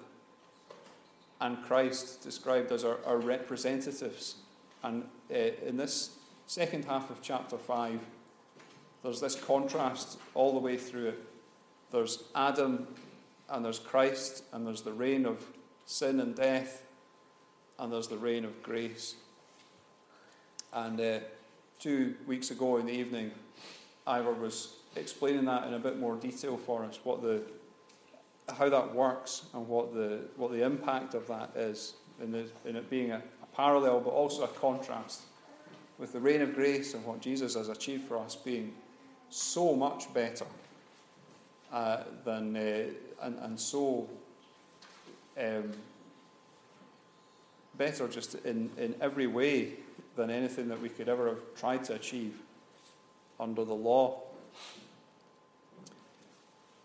and 1.41 1.63
Christ 1.65 2.23
described 2.23 2.73
as 2.73 2.85
our, 2.85 2.99
our 3.05 3.19
representatives. 3.19 4.37
And 4.83 5.05
uh, 5.31 5.35
in 5.65 5.77
this 5.77 6.17
second 6.47 6.85
half 6.85 7.11
of 7.11 7.21
chapter 7.23 7.59
5, 7.59 8.01
there's 9.03 9.21
this 9.21 9.37
contrast 9.37 10.19
all 10.35 10.53
the 10.53 10.59
way 10.59 10.77
through 10.77 11.09
it. 11.09 11.25
There's 11.93 12.25
Adam, 12.35 12.89
and 13.49 13.65
there's 13.65 13.79
Christ, 13.79 14.43
and 14.53 14.67
there's 14.67 14.83
the 14.83 14.93
reign 14.93 15.27
of 15.27 15.45
sin 15.85 16.19
and 16.21 16.35
death, 16.35 16.83
and 17.79 17.93
there's 17.93 18.09
the 18.09 18.17
reign 18.17 18.45
of 18.45 18.63
grace. 18.63 19.15
And 20.73 21.01
uh, 21.01 21.21
two 21.79 22.15
weeks 22.27 22.51
ago 22.51 22.77
in 22.79 22.87
the 22.87 22.93
evening, 22.93 23.31
Ivor 24.07 24.33
was 24.33 24.77
explaining 24.97 25.45
that 25.45 25.67
in 25.67 25.75
a 25.75 25.79
bit 25.79 25.99
more 25.99 26.17
detail 26.17 26.57
for 26.57 26.85
us, 26.85 26.99
what 27.05 27.23
the, 27.23 27.43
how 28.57 28.69
that 28.69 28.95
works 28.95 29.47
and 29.55 29.67
what 29.69 29.95
the, 29.95 30.21
what 30.37 30.53
the 30.53 30.65
impact 30.65 31.15
of 31.15 31.27
that 31.29 31.51
is, 31.57 31.95
in, 32.23 32.33
the, 32.33 32.47
in 32.65 32.77
it 32.77 32.89
being 32.89 33.13
a, 33.13 33.17
a 33.17 33.47
parallel 33.55 34.01
but 34.01 34.11
also 34.11 34.45
a 34.45 34.49
contrast 34.49 35.23
with 35.99 36.13
the 36.13 36.21
reign 36.21 36.43
of 36.43 36.55
grace 36.55 36.95
and 36.95 37.05
what 37.05 37.21
Jesus 37.21 37.55
has 37.55 37.69
achieved 37.69 38.05
for 38.05 38.19
us 38.19 38.37
being 38.37 38.73
so 39.31 39.75
much 39.75 40.13
better 40.15 40.47
uh, 41.73 42.05
than, 42.25 42.57
uh, 42.57 42.85
and, 43.23 43.39
and 43.41 43.59
so 43.59 44.09
um, 45.39 45.73
better 47.77 48.09
just 48.09 48.35
in, 48.47 48.71
in 48.79 48.95
every 49.01 49.27
way 49.27 49.73
than 50.17 50.31
anything 50.31 50.69
that 50.69 50.81
we 50.81 50.89
could 50.89 51.09
ever 51.09 51.29
have 51.29 51.41
tried 51.55 51.85
to 51.85 51.95
achieve 51.95 52.41
under 53.39 53.65
the 53.65 53.75
law. 53.75 54.23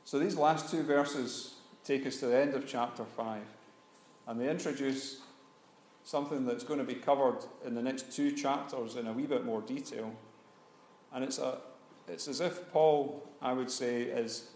So 0.04 0.20
these 0.20 0.36
last 0.36 0.70
two 0.70 0.84
verses 0.84 1.56
take 1.86 2.06
us 2.06 2.18
to 2.18 2.28
the 2.28 2.38
end 2.38 2.54
of 2.54 2.68
chapter 2.68 3.06
5, 3.06 3.42
and 4.28 4.40
they 4.40 4.50
introduce 4.50 5.22
something 6.04 6.46
that's 6.46 6.64
going 6.64 6.80
to 6.80 6.86
be 6.86 6.96
covered 6.96 7.40
in 7.66 7.76
the 7.76 7.82
next 7.82 8.12
two 8.12 8.32
chapters 8.32 8.96
in 8.96 9.08
a 9.08 9.14
wee 9.14 9.26
bit 9.26 9.46
more 9.46 9.62
detail. 9.62 10.14
And 11.14 11.24
it's, 11.24 11.40
a, 11.40 11.60
it's 12.08 12.28
as 12.28 12.42
if 12.42 12.72
Paul, 12.72 13.28
I 13.42 13.54
would 13.54 13.70
say, 13.70 14.04
is 14.04 14.50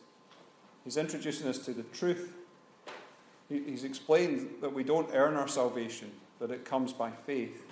he's 0.84 0.98
introducing 0.98 1.48
us 1.48 1.60
to 1.60 1.72
the 1.72 1.84
truth. 1.84 2.34
He, 3.50 3.62
he's 3.62 3.84
explained 3.84 4.50
that 4.62 4.74
we 4.74 4.84
don't 4.84 5.10
earn 5.14 5.36
our 5.36 5.48
salvation, 5.48 6.12
that 6.40 6.52
it 6.52 6.66
comes 6.66 6.94
by 6.94 7.12
faith. 7.12 7.64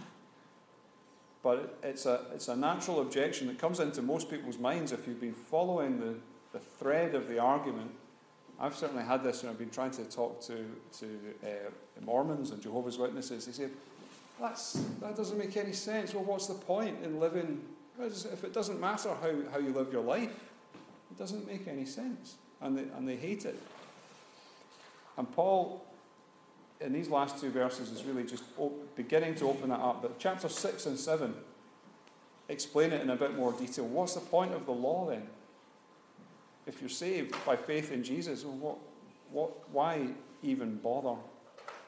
But 1.44 1.78
it's 1.84 2.06
a, 2.06 2.22
it's 2.34 2.48
a 2.48 2.56
natural 2.56 3.02
objection 3.02 3.48
that 3.48 3.60
comes 3.60 3.82
into 3.82 4.02
most 4.02 4.30
people's 4.30 4.58
minds 4.58 4.94
if 4.94 5.06
you've 5.06 5.20
been 5.20 5.34
following 5.34 6.00
the, 6.00 6.16
the 6.54 6.60
thread 6.60 7.16
of 7.16 7.28
the 7.28 7.38
argument. 7.38 7.92
I've 8.60 8.76
certainly 8.76 9.04
had 9.04 9.24
this 9.24 9.44
when 9.44 9.52
I've 9.52 9.60
been 9.60 9.70
trying 9.70 9.92
to 9.92 10.06
talk 10.06 10.42
to, 10.44 10.66
to 11.00 11.20
uh, 11.44 11.50
Mormons 12.02 12.52
and 12.52 12.62
Jehovah's 12.62 12.98
Witnesses. 12.98 13.46
They 13.46 13.52
say, 13.52 13.68
That's, 14.40 14.74
that 15.02 15.18
doesn't 15.18 15.38
make 15.38 15.58
any 15.58 15.74
sense. 15.74 16.14
Well, 16.14 16.24
what's 16.24 16.48
the 16.48 16.54
point 16.54 17.04
in 17.04 17.20
living? 17.20 17.62
If 18.00 18.46
it 18.46 18.54
doesn't 18.54 18.80
matter 18.80 19.10
how, 19.22 19.34
how 19.52 19.60
you 19.60 19.74
live 19.74 19.92
your 19.92 20.02
life, 20.02 20.32
it 21.12 21.18
doesn't 21.18 21.46
make 21.46 21.68
any 21.68 21.86
sense. 21.86 22.36
And 22.62 22.78
they, 22.78 22.86
and 22.96 23.08
they 23.08 23.18
hate 23.18 23.44
it. 23.44 23.62
And 25.18 25.30
Paul 25.34 25.86
in 26.84 26.94
these 26.94 27.10
last 27.10 27.40
two 27.40 27.50
verses 27.50 27.92
is 27.92 28.04
really 28.04 28.24
just 28.24 28.44
beginning 28.96 29.36
to 29.36 29.50
open 29.50 29.70
that 29.70 29.80
up. 29.80 30.02
But 30.02 30.20
chapter 30.20 30.50
6 30.50 30.86
and 30.86 31.00
7 31.00 31.34
explain 32.50 32.92
it 32.92 33.02
in 33.02 33.10
a 33.10 33.16
bit 33.16 33.36
more 33.36 33.54
detail. 33.54 33.86
What's 33.86 34.13
the 34.13 34.20
point 34.20 34.54
of 34.54 34.66
the 34.66 34.74
law 34.74 35.10
then? 35.10 35.24
If 36.68 36.82
you're 36.82 36.90
saved 36.90 37.36
by 37.46 37.56
faith 37.56 37.92
in 37.92 38.04
Jesus, 38.04 38.44
what, 38.44 38.78
what, 39.32 39.70
why 39.70 40.08
even 40.42 40.75
bother 40.78 41.16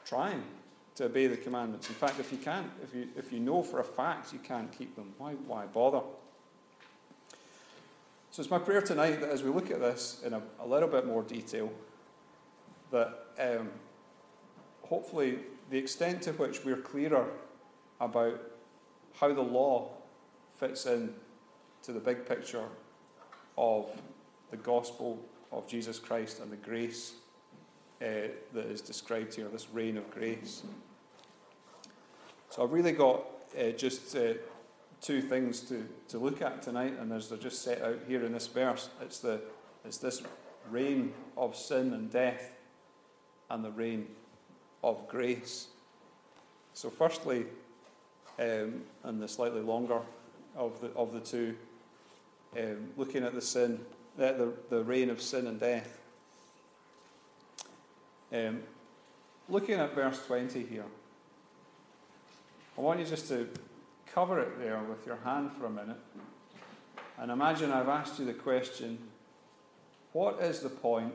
trying 0.04 0.42
to 0.96 1.04
obey 1.04 1.26
the 1.26 1.36
commandments? 1.36 1.88
In 1.88 1.94
fact, 1.94 2.18
if 2.18 2.32
you 2.32 2.38
can't, 2.38 2.70
if 2.82 2.94
you, 2.94 3.08
if 3.16 3.32
you 3.32 3.40
know 3.40 3.62
for 3.62 3.80
a 3.80 3.84
fact 3.84 4.32
you 4.32 4.38
can't 4.38 4.70
keep 4.76 4.96
them, 4.96 5.12
why, 5.18 5.32
why 5.32 5.66
bother? 5.66 6.00
So 8.30 8.42
it's 8.42 8.50
my 8.50 8.58
prayer 8.58 8.82
tonight 8.82 9.20
that 9.20 9.30
as 9.30 9.42
we 9.42 9.50
look 9.50 9.70
at 9.70 9.80
this 9.80 10.20
in 10.24 10.34
a, 10.34 10.42
a 10.60 10.66
little 10.66 10.88
bit 10.88 11.06
more 11.06 11.22
detail, 11.22 11.70
that 12.90 13.26
um, 13.38 13.70
hopefully 14.88 15.38
the 15.70 15.78
extent 15.78 16.22
to 16.22 16.32
which 16.32 16.64
we're 16.64 16.76
clearer 16.76 17.28
about 18.00 18.40
how 19.14 19.32
the 19.32 19.42
law 19.42 19.90
fits 20.58 20.86
in 20.86 21.12
to 21.82 21.92
the 21.92 22.00
big 22.00 22.26
picture 22.26 22.64
of 23.56 23.88
the 24.50 24.56
gospel 24.56 25.18
of 25.52 25.66
Jesus 25.66 25.98
Christ 25.98 26.40
and 26.40 26.50
the 26.50 26.56
grace 26.56 27.14
uh, 28.02 28.28
that 28.52 28.66
is 28.66 28.80
described 28.80 29.34
here, 29.34 29.48
this 29.48 29.68
reign 29.70 29.96
of 29.96 30.10
grace. 30.10 30.62
So 32.50 32.62
I've 32.62 32.72
really 32.72 32.92
got 32.92 33.24
uh, 33.58 33.70
just 33.70 34.14
uh, 34.16 34.34
two 35.00 35.22
things 35.22 35.60
to, 35.62 35.86
to 36.08 36.18
look 36.18 36.42
at 36.42 36.62
tonight, 36.62 36.94
and 36.98 37.12
as 37.12 37.28
they're 37.28 37.38
just 37.38 37.62
set 37.62 37.82
out 37.82 38.00
here 38.06 38.24
in 38.24 38.32
this 38.32 38.46
verse, 38.46 38.90
it's, 39.00 39.18
the, 39.20 39.40
it's 39.84 39.98
this 39.98 40.22
reign 40.70 41.12
of 41.36 41.56
sin 41.56 41.92
and 41.92 42.10
death 42.10 42.52
and 43.50 43.64
the 43.64 43.70
reign 43.70 44.06
of 44.82 45.08
grace. 45.08 45.68
So, 46.74 46.90
firstly, 46.90 47.46
um, 48.38 48.82
and 49.04 49.20
the 49.22 49.28
slightly 49.28 49.60
longer 49.60 50.00
of 50.54 50.80
the, 50.80 50.88
of 50.88 51.12
the 51.12 51.20
two, 51.20 51.56
um, 52.58 52.88
looking 52.96 53.24
at 53.24 53.34
the 53.34 53.40
sin, 53.40 53.80
uh, 54.18 54.32
the, 54.32 54.52
the 54.70 54.82
reign 54.84 55.10
of 55.10 55.20
sin 55.20 55.46
and 55.46 55.58
death. 55.58 55.98
Um, 58.32 58.62
looking 59.48 59.76
at 59.76 59.94
verse 59.94 60.24
20 60.26 60.64
here, 60.64 60.84
I 62.76 62.80
want 62.80 63.00
you 63.00 63.06
just 63.06 63.28
to 63.28 63.48
cover 64.12 64.40
it 64.40 64.58
there 64.58 64.80
with 64.82 65.06
your 65.06 65.16
hand 65.16 65.52
for 65.52 65.66
a 65.66 65.70
minute 65.70 65.98
and 67.18 67.30
imagine 67.30 67.72
I've 67.72 67.88
asked 67.88 68.18
you 68.18 68.26
the 68.26 68.34
question 68.34 68.98
what 70.12 70.40
is 70.40 70.60
the 70.60 70.68
point 70.68 71.12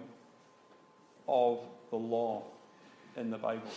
of 1.27 1.59
the 1.89 1.95
law 1.95 2.43
in 3.17 3.29
the 3.29 3.37
Bible? 3.37 3.71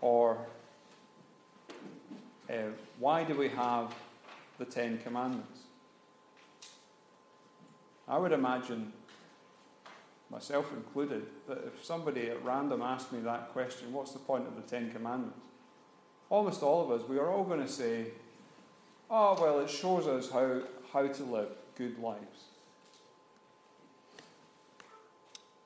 Or 0.00 0.38
uh, 2.50 2.54
why 2.98 3.24
do 3.24 3.34
we 3.34 3.48
have 3.48 3.94
the 4.58 4.64
Ten 4.64 4.98
Commandments? 4.98 5.60
I 8.06 8.18
would 8.18 8.32
imagine, 8.32 8.92
myself 10.30 10.72
included, 10.72 11.24
that 11.48 11.64
if 11.66 11.84
somebody 11.84 12.28
at 12.28 12.44
random 12.44 12.82
asked 12.82 13.12
me 13.12 13.20
that 13.20 13.52
question, 13.52 13.92
what's 13.92 14.12
the 14.12 14.18
point 14.18 14.46
of 14.46 14.56
the 14.56 14.62
Ten 14.62 14.90
Commandments? 14.90 15.46
Almost 16.28 16.62
all 16.62 16.82
of 16.82 16.90
us, 17.00 17.08
we 17.08 17.18
are 17.18 17.30
all 17.30 17.44
going 17.44 17.62
to 17.62 17.68
say, 17.68 18.08
oh, 19.10 19.38
well, 19.40 19.60
it 19.60 19.70
shows 19.70 20.06
us 20.06 20.30
how, 20.30 20.62
how 20.92 21.06
to 21.06 21.24
live 21.24 21.48
good 21.76 21.98
lives. 21.98 22.44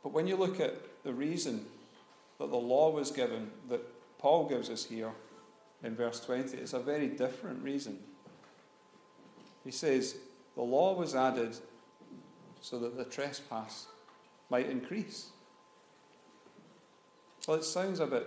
But 0.02 0.12
when 0.12 0.26
you 0.28 0.37
look 0.37 0.61
at 0.61 0.75
the 1.02 1.12
reason 1.12 1.66
that 2.38 2.50
the 2.50 2.57
law 2.57 2.90
was 2.90 3.11
given, 3.11 3.50
that 3.68 3.80
Paul 4.18 4.49
gives 4.49 4.71
us 4.71 4.85
here 4.85 5.12
in 5.83 5.95
verse 5.95 6.21
20, 6.21 6.57
is 6.57 6.75
a 6.75 6.78
very 6.78 7.09
different 7.09 7.62
reason. 7.62 7.99
He 9.64 9.71
says, 9.71 10.16
The 10.54 10.62
law 10.62 10.95
was 10.95 11.14
added 11.14 11.57
so 12.61 12.78
that 12.78 12.97
the 12.97 13.04
trespass 13.04 13.87
might 14.50 14.68
increase. 14.68 15.28
Well, 17.47 17.57
it 17.57 17.64
sounds 17.64 18.00
a 18.00 18.07
bit 18.07 18.26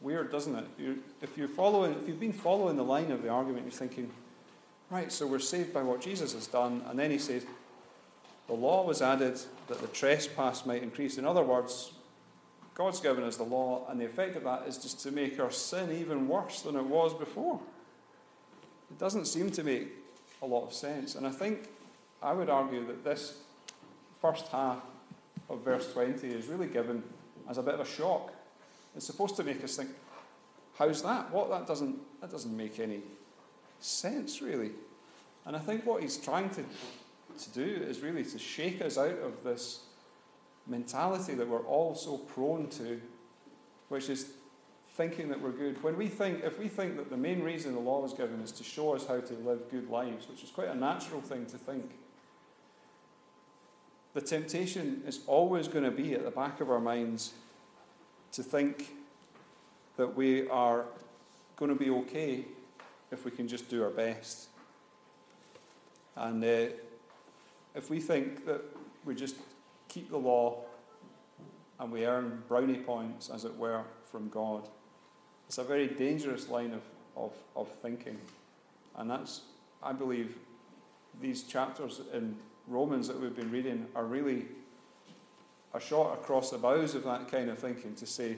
weird, 0.00 0.30
doesn't 0.30 0.54
it? 0.54 0.66
You, 0.78 1.02
if 1.22 1.36
you're 1.36 1.48
following, 1.48 1.94
if 1.94 2.06
you've 2.06 2.20
been 2.20 2.32
following 2.32 2.76
the 2.76 2.84
line 2.84 3.10
of 3.10 3.22
the 3.22 3.28
argument, 3.28 3.64
you're 3.64 3.72
thinking, 3.72 4.10
right, 4.90 5.10
so 5.10 5.26
we're 5.26 5.38
saved 5.38 5.72
by 5.72 5.82
what 5.82 6.00
Jesus 6.00 6.34
has 6.34 6.46
done, 6.46 6.82
and 6.88 6.98
then 6.98 7.10
he 7.10 7.18
says, 7.18 7.44
the 8.46 8.54
law 8.54 8.84
was 8.84 9.02
added 9.02 9.38
that 9.68 9.80
the 9.80 9.86
trespass 9.88 10.64
might 10.64 10.82
increase. 10.82 11.18
In 11.18 11.26
other 11.26 11.42
words, 11.42 11.92
God's 12.78 13.00
given 13.00 13.24
us 13.24 13.36
the 13.36 13.42
law, 13.42 13.86
and 13.90 14.00
the 14.00 14.04
effect 14.04 14.36
of 14.36 14.44
that 14.44 14.68
is 14.68 14.78
just 14.78 15.00
to 15.00 15.10
make 15.10 15.40
our 15.40 15.50
sin 15.50 15.90
even 15.90 16.28
worse 16.28 16.62
than 16.62 16.76
it 16.76 16.84
was 16.84 17.12
before. 17.12 17.60
It 18.88 18.98
doesn't 19.00 19.26
seem 19.26 19.50
to 19.50 19.64
make 19.64 19.88
a 20.40 20.46
lot 20.46 20.64
of 20.64 20.72
sense. 20.72 21.16
And 21.16 21.26
I 21.26 21.30
think 21.30 21.68
I 22.22 22.32
would 22.32 22.48
argue 22.48 22.86
that 22.86 23.02
this 23.02 23.38
first 24.22 24.46
half 24.46 24.78
of 25.50 25.64
verse 25.64 25.92
20 25.92 26.28
is 26.28 26.46
really 26.46 26.68
given 26.68 27.02
as 27.50 27.58
a 27.58 27.62
bit 27.62 27.74
of 27.74 27.80
a 27.80 27.84
shock. 27.84 28.32
It's 28.94 29.06
supposed 29.06 29.34
to 29.36 29.44
make 29.44 29.62
us 29.64 29.76
think, 29.76 29.90
how's 30.78 31.02
that? 31.02 31.32
What 31.32 31.50
that 31.50 31.66
doesn't 31.66 31.98
that 32.20 32.30
doesn't 32.30 32.56
make 32.56 32.78
any 32.78 33.00
sense 33.80 34.40
really. 34.40 34.70
And 35.46 35.56
I 35.56 35.58
think 35.58 35.84
what 35.84 36.02
he's 36.02 36.16
trying 36.16 36.50
to, 36.50 36.62
to 36.62 37.50
do 37.50 37.82
is 37.82 38.00
really 38.00 38.24
to 38.24 38.38
shake 38.38 38.82
us 38.82 38.98
out 38.98 39.18
of 39.18 39.42
this 39.42 39.80
mentality 40.68 41.34
that 41.34 41.48
we're 41.48 41.64
all 41.64 41.94
so 41.94 42.18
prone 42.18 42.68
to, 42.68 43.00
which 43.88 44.08
is 44.08 44.32
thinking 44.90 45.28
that 45.28 45.40
we're 45.40 45.52
good. 45.52 45.82
When 45.82 45.96
we 45.96 46.08
think, 46.08 46.42
if 46.44 46.58
we 46.58 46.68
think 46.68 46.96
that 46.96 47.10
the 47.10 47.16
main 47.16 47.42
reason 47.42 47.72
the 47.72 47.80
law 47.80 48.00
was 48.00 48.12
given 48.12 48.40
is 48.40 48.52
to 48.52 48.64
show 48.64 48.94
us 48.94 49.06
how 49.06 49.20
to 49.20 49.34
live 49.34 49.70
good 49.70 49.88
lives, 49.88 50.28
which 50.28 50.42
is 50.42 50.50
quite 50.50 50.68
a 50.68 50.74
natural 50.74 51.20
thing 51.20 51.46
to 51.46 51.58
think, 51.58 51.92
the 54.14 54.20
temptation 54.20 55.02
is 55.06 55.20
always 55.26 55.68
going 55.68 55.84
to 55.84 55.90
be 55.90 56.14
at 56.14 56.24
the 56.24 56.30
back 56.30 56.60
of 56.60 56.70
our 56.70 56.80
minds 56.80 57.32
to 58.32 58.42
think 58.42 58.90
that 59.96 60.16
we 60.16 60.48
are 60.48 60.84
going 61.56 61.70
to 61.70 61.78
be 61.78 61.90
okay 61.90 62.44
if 63.10 63.24
we 63.24 63.30
can 63.30 63.46
just 63.46 63.68
do 63.68 63.82
our 63.82 63.90
best. 63.90 64.48
And 66.16 66.42
uh, 66.42 66.74
if 67.74 67.88
we 67.88 68.00
think 68.00 68.44
that 68.46 68.62
we 69.04 69.14
just 69.14 69.36
keep 69.88 70.10
the 70.10 70.18
law 70.18 70.64
and 71.80 71.92
we 71.92 72.06
earn 72.06 72.42
brownie 72.48 72.78
points, 72.78 73.30
as 73.30 73.44
it 73.44 73.56
were, 73.56 73.82
from 74.02 74.28
God. 74.28 74.68
It's 75.46 75.58
a 75.58 75.64
very 75.64 75.86
dangerous 75.86 76.48
line 76.48 76.72
of, 76.72 76.82
of, 77.16 77.32
of 77.54 77.68
thinking. 77.68 78.18
And 78.96 79.10
that's, 79.10 79.42
I 79.82 79.92
believe, 79.92 80.36
these 81.20 81.44
chapters 81.44 82.00
in 82.12 82.36
Romans 82.66 83.08
that 83.08 83.18
we've 83.18 83.34
been 83.34 83.50
reading 83.50 83.86
are 83.94 84.04
really 84.04 84.46
a 85.74 85.80
shot 85.80 86.14
across 86.14 86.50
the 86.50 86.58
bows 86.58 86.94
of 86.94 87.04
that 87.04 87.30
kind 87.30 87.48
of 87.48 87.58
thinking 87.58 87.94
to 87.94 88.06
say, 88.06 88.36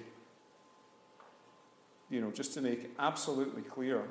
you 2.11 2.21
know, 2.21 2.31
just 2.31 2.53
to 2.55 2.61
make 2.61 2.91
absolutely 2.99 3.63
clear, 3.63 4.03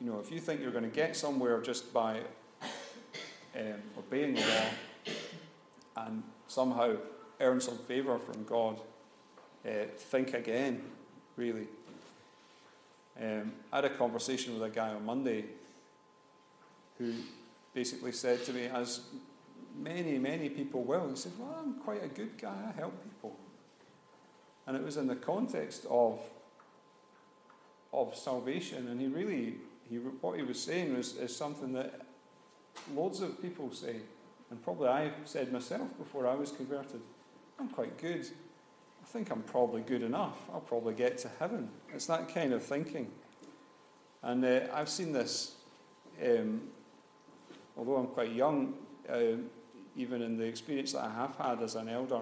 you 0.00 0.10
know, 0.10 0.18
if 0.18 0.32
you 0.32 0.40
think 0.40 0.60
you're 0.60 0.72
going 0.72 0.84
to 0.84 0.90
get 0.90 1.16
somewhere 1.16 1.60
just 1.60 1.92
by 1.92 2.20
um, 3.54 3.74
obeying 3.98 4.34
the 4.34 4.40
law, 4.40 4.64
and 5.96 6.22
somehow 6.46 6.96
earn 7.40 7.60
some 7.60 7.78
favour 7.78 8.18
from 8.18 8.44
God, 8.44 8.80
uh, 9.66 9.86
think 9.96 10.34
again, 10.34 10.82
really. 11.36 11.68
Um, 13.20 13.52
I 13.72 13.76
had 13.76 13.84
a 13.84 13.90
conversation 13.90 14.54
with 14.54 14.62
a 14.62 14.74
guy 14.74 14.88
on 14.90 15.04
Monday 15.04 15.44
who 16.98 17.12
basically 17.74 18.12
said 18.12 18.44
to 18.44 18.52
me, 18.52 18.66
as 18.66 19.00
many, 19.78 20.18
many 20.18 20.48
people 20.48 20.82
will, 20.82 21.08
he 21.08 21.16
said, 21.16 21.32
Well, 21.38 21.56
I'm 21.58 21.74
quite 21.74 22.02
a 22.02 22.08
good 22.08 22.38
guy, 22.38 22.54
I 22.68 22.78
help 22.78 23.02
people. 23.02 23.36
And 24.66 24.76
it 24.76 24.82
was 24.82 24.96
in 24.96 25.06
the 25.06 25.16
context 25.16 25.86
of, 25.90 26.20
of 27.92 28.14
salvation, 28.14 28.88
and 28.88 29.00
he 29.00 29.08
really, 29.08 29.56
he, 29.90 29.96
what 29.96 30.36
he 30.36 30.42
was 30.42 30.60
saying 30.60 30.96
was, 30.96 31.16
is 31.16 31.34
something 31.34 31.72
that 31.72 32.00
loads 32.94 33.20
of 33.20 33.40
people 33.42 33.72
say 33.72 33.96
and 34.52 34.62
probably 34.62 34.88
I 34.88 35.10
said 35.24 35.50
myself 35.50 35.96
before 35.96 36.26
I 36.26 36.34
was 36.34 36.52
converted, 36.52 37.00
I'm 37.58 37.70
quite 37.70 37.96
good. 37.96 38.26
I 39.02 39.06
think 39.06 39.30
I'm 39.30 39.40
probably 39.40 39.80
good 39.80 40.02
enough. 40.02 40.36
I'll 40.52 40.60
probably 40.60 40.92
get 40.92 41.16
to 41.18 41.30
heaven. 41.38 41.70
It's 41.94 42.06
that 42.08 42.32
kind 42.32 42.52
of 42.52 42.62
thinking. 42.62 43.10
And 44.22 44.44
uh, 44.44 44.60
I've 44.74 44.90
seen 44.90 45.10
this, 45.10 45.54
um, 46.22 46.60
although 47.78 47.96
I'm 47.96 48.08
quite 48.08 48.32
young, 48.32 48.74
uh, 49.08 49.38
even 49.96 50.20
in 50.20 50.36
the 50.36 50.44
experience 50.44 50.92
that 50.92 51.04
I 51.04 51.10
have 51.14 51.34
had 51.36 51.62
as 51.62 51.74
an 51.74 51.88
elder, 51.88 52.20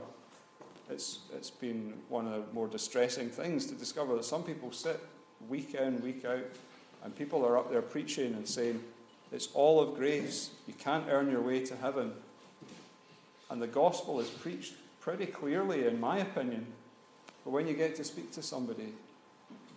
it's, 0.89 1.19
it's 1.35 1.51
been 1.51 1.95
one 2.09 2.29
of 2.29 2.47
the 2.47 2.53
more 2.53 2.69
distressing 2.69 3.29
things 3.29 3.67
to 3.67 3.75
discover 3.75 4.15
that 4.15 4.25
some 4.25 4.45
people 4.45 4.71
sit 4.71 5.01
week 5.49 5.75
in, 5.75 6.01
week 6.01 6.25
out, 6.25 6.47
and 7.03 7.17
people 7.17 7.45
are 7.45 7.59
up 7.59 7.73
there 7.73 7.83
preaching 7.83 8.35
and 8.35 8.47
saying, 8.47 8.81
it's 9.33 9.49
all 9.55 9.81
of 9.81 9.95
grace. 9.95 10.51
You 10.67 10.75
can't 10.75 11.07
earn 11.09 11.31
your 11.31 11.41
way 11.41 11.65
to 11.67 11.77
heaven. 11.77 12.13
And 13.51 13.61
the 13.61 13.67
gospel 13.67 14.21
is 14.21 14.29
preached 14.29 14.75
pretty 15.01 15.27
clearly, 15.27 15.87
in 15.87 16.01
my 16.01 16.19
opinion. 16.19 16.67
But 17.45 17.51
when 17.51 17.67
you 17.67 17.75
get 17.75 17.95
to 17.97 18.05
speak 18.05 18.33
to 18.33 18.43
somebody, 18.43 18.93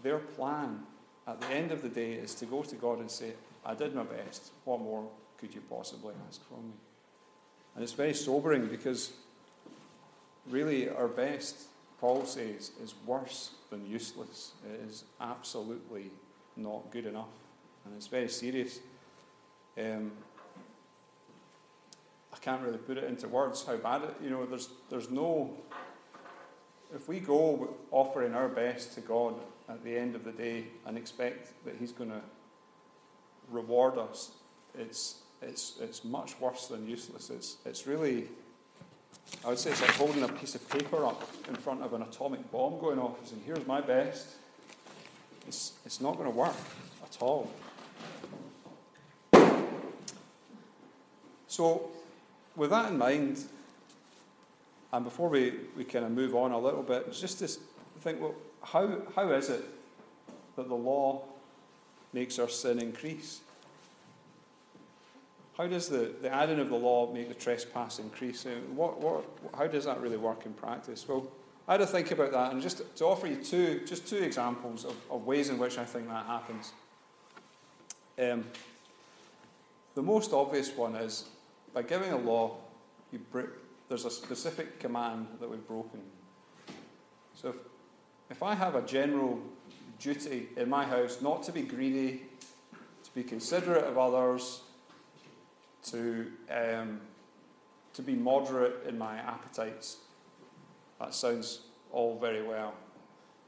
their 0.02 0.20
plan 0.20 0.84
at 1.28 1.39
the 1.39 1.48
end 1.48 1.72
of 1.72 1.82
the 1.82 1.89
day 1.89 2.13
is 2.13 2.36
to 2.36 2.46
go 2.46 2.63
to 2.63 2.76
God 2.76 3.00
and 3.00 3.10
say, 3.10 3.34
I 3.66 3.74
did 3.74 3.96
my 3.96 4.04
best. 4.04 4.52
What 4.66 4.82
more 4.82 5.08
could 5.38 5.54
you 5.54 5.62
possibly 5.70 6.13
ask 6.28 6.46
from 6.48 6.68
me? 6.68 6.74
And 7.76 7.84
it's 7.84 7.94
very 7.94 8.13
sobering 8.13 8.68
because 8.68 9.13
really 10.50 10.89
our 10.89 11.08
best, 11.08 11.56
Paul 12.00 12.26
says, 12.26 12.72
is 12.84 12.94
worse 13.06 13.52
than 13.70 13.86
useless. 13.88 14.52
It 14.70 14.88
is 14.88 15.06
absolutely 15.22 16.12
not 16.58 16.92
good 16.92 17.06
enough. 17.06 17.30
And 17.86 17.96
it's 17.96 18.08
very 18.08 18.30
serious. 18.30 18.80
Um, 19.77 20.12
I 22.33 22.38
can't 22.38 22.62
really 22.62 22.77
put 22.77 22.97
it 22.97 23.05
into 23.05 23.27
words 23.27 23.65
how 23.65 23.77
bad 23.77 24.03
it. 24.03 24.15
You 24.23 24.29
know, 24.29 24.45
there's 24.45 24.69
there's 24.89 25.09
no. 25.09 25.55
If 26.93 27.07
we 27.07 27.19
go 27.19 27.75
offering 27.91 28.33
our 28.36 28.47
best 28.47 28.93
to 28.95 29.01
God 29.01 29.36
at 29.67 29.83
the 29.83 29.97
end 29.97 30.15
of 30.15 30.23
the 30.23 30.31
day 30.31 30.65
and 30.86 30.97
expect 30.97 31.65
that 31.65 31.75
He's 31.79 31.91
going 31.91 32.12
to 32.12 32.21
reward 33.49 33.97
us, 33.97 34.31
it's 34.77 35.21
it's 35.41 35.77
it's 35.81 36.03
much 36.03 36.39
worse 36.39 36.67
than 36.67 36.88
useless. 36.88 37.29
It's 37.29 37.57
it's 37.65 37.88
really. 37.88 38.27
I 39.45 39.49
would 39.49 39.59
say 39.59 39.71
it's 39.71 39.81
like 39.81 39.91
holding 39.91 40.23
a 40.23 40.27
piece 40.27 40.53
of 40.53 40.69
paper 40.69 41.05
up 41.05 41.27
in 41.47 41.55
front 41.55 41.81
of 41.81 41.93
an 41.93 42.01
atomic 42.01 42.51
bomb 42.51 42.79
going 42.79 42.99
off 42.99 43.17
and 43.19 43.27
saying, 43.27 43.41
"Here's 43.45 43.65
my 43.65 43.81
best." 43.81 44.27
It's 45.47 45.73
it's 45.86 45.99
not 45.99 46.17
going 46.17 46.29
to 46.29 46.36
work 46.36 46.55
at 47.03 47.17
all. 47.21 47.49
So, 51.54 51.92
with 52.56 52.72
that 52.72 52.89
in 52.89 52.98
mind, 52.98 53.44
and 54.92 55.06
before 55.06 55.30
we, 55.30 55.54
we 55.78 55.84
kind 55.84 56.04
of 56.04 56.10
move 56.10 56.36
on 56.36 56.52
a 56.52 56.58
little 56.58 56.82
bit, 56.82 57.13
just 57.13 57.38
to 57.39 57.48
think, 58.00 58.20
well, 58.20 58.34
how, 58.63 59.04
how 59.16 59.30
is 59.30 59.52
it 59.52 59.63
that 60.56 60.68
the 60.68 60.74
law 60.74 61.22
makes 62.12 62.39
our 62.39 62.50
sin 62.50 62.80
increase? 62.80 63.42
How 65.56 65.68
does 65.68 65.89
the, 65.89 66.16
the 66.24 66.34
adding 66.34 66.58
of 66.58 66.70
the 66.70 66.76
law 66.76 67.13
make 67.13 67.28
the 67.28 67.36
trespass 67.36 68.00
increase? 68.00 68.48
What, 68.74 69.00
what, 69.00 69.24
how 69.56 69.68
does 69.68 69.86
that 69.86 70.02
really 70.02 70.18
work 70.18 70.48
in 70.48 70.54
practice? 70.54 71.08
Well, 71.08 71.28
I 71.68 71.74
had 71.74 71.82
to 71.82 71.86
think 71.86 72.10
about 72.10 72.32
that 72.32 72.52
and 72.52 72.63
just 72.63 72.96
to 72.96 73.06
offer 73.06 73.28
you 73.28 73.36
two, 73.36 73.82
just 73.86 74.08
two 74.08 74.18
examples 74.18 74.86
of, 74.86 74.96
of 75.12 75.28
ways 75.28 75.50
in 75.50 75.60
which 75.60 75.78
I 75.78 75.86
think 75.86 76.08
that 76.08 76.26
happens. 76.26 76.74
Um, 78.18 78.44
the 79.94 80.02
most 80.02 80.34
obvious 80.34 80.76
one 80.76 80.96
is 80.96 81.26
by 81.73 81.81
giving 81.81 82.12
a 82.12 82.17
law, 82.17 82.57
you 83.12 83.19
there's 83.89 84.05
a 84.05 84.12
specific 84.12 84.79
command 84.79 85.27
that 85.39 85.49
we've 85.49 85.67
broken. 85.67 85.99
So 87.36 87.49
if, 87.49 87.55
if 88.29 88.43
I 88.43 88.55
have 88.55 88.75
a 88.75 88.81
general 88.81 89.39
duty 89.99 90.49
in 90.57 90.69
my 90.69 90.86
house 90.86 91.21
not 91.21 91.43
to 91.43 91.51
be 91.51 91.62
greedy, 91.62 92.23
to 93.03 93.13
be 93.13 93.23
considerate 93.23 93.83
of 93.83 93.97
others, 93.97 94.62
to, 95.86 96.31
um, 96.49 97.01
to 97.93 98.01
be 98.01 98.13
moderate 98.13 98.86
in 98.88 98.97
my 98.97 99.17
appetites. 99.17 99.97
That 100.99 101.13
sounds 101.13 101.62
all 101.91 102.17
very 102.19 102.41
well. 102.41 102.73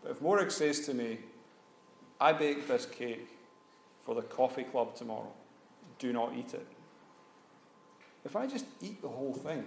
But 0.04 0.12
if 0.12 0.22
Morag 0.22 0.52
says 0.52 0.82
to 0.82 0.94
me, 0.94 1.20
I 2.20 2.34
baked 2.34 2.68
this 2.68 2.86
cake 2.86 3.28
for 4.06 4.16
the 4.16 4.22
coffee 4.22 4.64
club 4.64 4.96
tomorrow, 4.96 5.32
do 5.98 6.14
not 6.14 6.34
eat 6.38 6.54
it. 6.54 6.68
If 8.26 8.36
I 8.36 8.48
just 8.48 8.66
eat 8.82 9.02
the 9.02 9.08
whole 9.08 9.34
thing, 9.34 9.66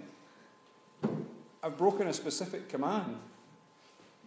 I've 1.63 1.77
broken 1.77 2.07
a 2.07 2.13
specific 2.13 2.69
command. 2.69 3.17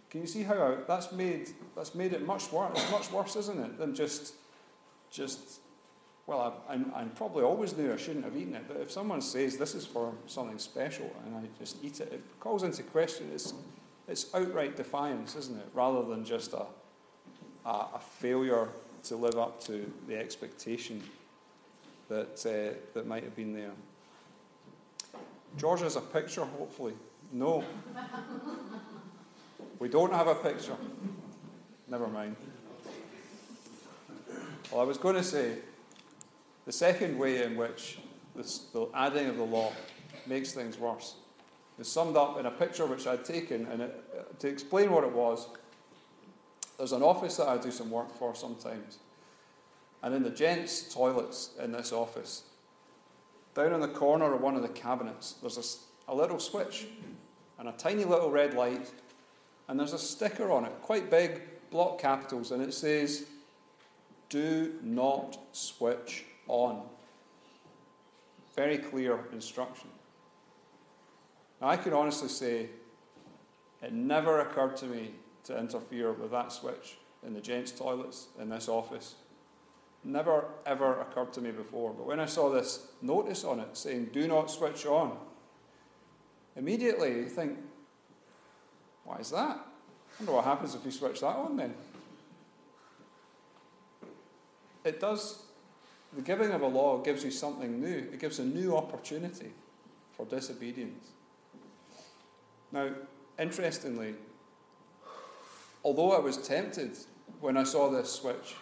Can 0.09 0.21
you 0.21 0.27
see 0.27 0.43
how 0.43 0.55
I, 0.55 0.75
that's 0.87 1.11
made 1.11 1.49
that's 1.75 1.95
made 1.95 2.13
it 2.13 2.25
much 2.25 2.51
worse? 2.51 2.71
It's 2.75 2.91
much 2.91 3.11
worse, 3.11 3.35
isn't 3.35 3.59
it, 3.59 3.77
than 3.77 3.95
just 3.95 4.33
just 5.11 5.59
well, 6.25 6.63
I, 6.69 6.75
I, 6.75 7.01
I, 7.01 7.03
probably 7.03 7.43
always 7.43 7.75
knew 7.75 7.91
I 7.91 7.97
shouldn't 7.97 8.23
have 8.23 8.37
eaten 8.37 8.55
it, 8.55 8.63
but 8.67 8.77
if 8.77 8.89
someone 8.89 9.21
says 9.21 9.57
this 9.57 9.75
is 9.75 9.85
for 9.85 10.13
something 10.25 10.57
special 10.57 11.13
and 11.25 11.35
I 11.35 11.41
just 11.59 11.83
eat 11.83 11.99
it, 11.99 12.13
it 12.13 12.23
calls 12.39 12.63
into 12.63 12.81
question, 12.83 13.29
it's, 13.33 13.53
it's 14.07 14.33
outright 14.33 14.77
defiance, 14.77 15.35
isn't 15.35 15.57
it? 15.57 15.67
Rather 15.73 16.03
than 16.03 16.23
just 16.23 16.53
a, 16.53 16.65
a, 17.65 17.69
a 17.95 18.01
failure 18.19 18.69
to 19.03 19.17
live 19.17 19.37
up 19.37 19.61
to 19.65 19.91
the 20.07 20.17
expectation 20.17 21.03
that, 22.07 22.45
uh, 22.45 22.77
that 22.93 23.05
might 23.05 23.23
have 23.23 23.35
been 23.35 23.53
there. 23.53 23.71
George 25.57 25.81
has 25.81 25.95
a 25.95 26.01
picture, 26.01 26.45
hopefully. 26.45 26.93
No. 27.31 27.63
we 29.79 29.87
don't 29.87 30.13
have 30.13 30.27
a 30.27 30.35
picture. 30.35 30.75
Never 31.87 32.07
mind. 32.07 32.35
Well, 34.71 34.81
I 34.81 34.83
was 34.83 34.97
going 34.97 35.15
to 35.15 35.23
say, 35.23 35.57
the 36.65 36.71
second 36.71 37.17
way 37.17 37.43
in 37.43 37.55
which 37.55 37.99
this, 38.35 38.59
the 38.73 38.87
adding 38.93 39.27
of 39.27 39.37
the 39.37 39.43
law 39.43 39.71
makes 40.25 40.51
things 40.51 40.77
worse 40.77 41.15
is 41.79 41.87
summed 41.87 42.15
up 42.15 42.39
in 42.39 42.45
a 42.45 42.51
picture 42.51 42.85
which 42.85 43.07
I'd 43.07 43.25
taken, 43.25 43.65
and 43.67 43.81
it, 43.81 44.39
to 44.39 44.47
explain 44.47 44.91
what 44.91 45.03
it 45.03 45.11
was, 45.11 45.47
there's 46.77 46.91
an 46.91 47.03
office 47.03 47.37
that 47.37 47.47
I 47.47 47.57
do 47.57 47.71
some 47.71 47.89
work 47.89 48.15
for 48.17 48.35
sometimes. 48.35 48.99
And 50.01 50.13
in 50.13 50.23
the 50.23 50.29
gents' 50.29 50.93
toilets 50.93 51.51
in 51.61 51.71
this 51.71 51.91
office, 51.91 52.43
down 53.53 53.73
in 53.73 53.79
the 53.79 53.87
corner 53.87 54.33
of 54.33 54.41
one 54.41 54.55
of 54.55 54.61
the 54.61 54.69
cabinets, 54.69 55.35
there's 55.41 55.87
a, 56.07 56.11
a 56.11 56.15
little 56.15 56.39
switch 56.39 56.87
and 57.59 57.69
a 57.69 57.73
tiny 57.73 58.03
little 58.03 58.31
red 58.31 58.53
light, 58.53 58.91
and 59.67 59.79
there's 59.79 59.93
a 59.93 59.99
sticker 59.99 60.51
on 60.51 60.65
it, 60.65 60.71
quite 60.81 61.09
big, 61.09 61.41
block 61.69 61.99
capitals, 61.99 62.51
and 62.51 62.61
it 62.61 62.73
says, 62.73 63.25
Do 64.29 64.73
not 64.81 65.37
switch 65.51 66.25
on. 66.47 66.81
Very 68.55 68.77
clear 68.77 69.19
instruction. 69.31 69.89
Now, 71.61 71.69
I 71.69 71.77
can 71.77 71.93
honestly 71.93 72.29
say 72.29 72.69
it 73.81 73.93
never 73.93 74.39
occurred 74.41 74.77
to 74.77 74.85
me 74.85 75.11
to 75.45 75.57
interfere 75.57 76.11
with 76.11 76.31
that 76.31 76.51
switch 76.51 76.97
in 77.25 77.33
the 77.33 77.41
gents' 77.41 77.71
toilets 77.71 78.27
in 78.39 78.49
this 78.49 78.67
office. 78.67 79.15
Never 80.03 80.45
ever 80.65 80.99
occurred 81.01 81.31
to 81.33 81.41
me 81.41 81.51
before. 81.51 81.93
But 81.93 82.05
when 82.05 82.19
I 82.19 82.25
saw 82.25 82.49
this 82.49 82.87
notice 83.01 83.43
on 83.43 83.59
it 83.59 83.77
saying, 83.77 84.09
do 84.11 84.27
not 84.27 84.51
switch 84.51 84.85
on, 84.85 85.17
immediately 86.55 87.09
you 87.09 87.29
think, 87.29 87.57
why 89.05 89.17
is 89.17 89.29
that? 89.31 89.57
I 89.57 90.19
wonder 90.19 90.33
what 90.33 90.45
happens 90.45 90.75
if 90.75 90.85
you 90.85 90.91
switch 90.91 91.21
that 91.21 91.35
on 91.35 91.55
then. 91.55 91.73
It 94.83 94.99
does 94.99 95.43
the 96.15 96.21
giving 96.21 96.51
of 96.51 96.61
a 96.61 96.67
law 96.67 96.99
gives 96.99 97.23
you 97.23 97.31
something 97.31 97.81
new, 97.81 97.97
it 97.97 98.19
gives 98.19 98.39
a 98.39 98.45
new 98.45 98.75
opportunity 98.77 99.51
for 100.15 100.25
disobedience. 100.25 101.07
Now, 102.71 102.89
interestingly, 103.39 104.15
although 105.83 106.11
I 106.11 106.19
was 106.19 106.37
tempted 106.37 106.97
when 107.39 107.57
I 107.57 107.63
saw 107.63 107.89
this 107.89 108.11
switch, 108.11 108.55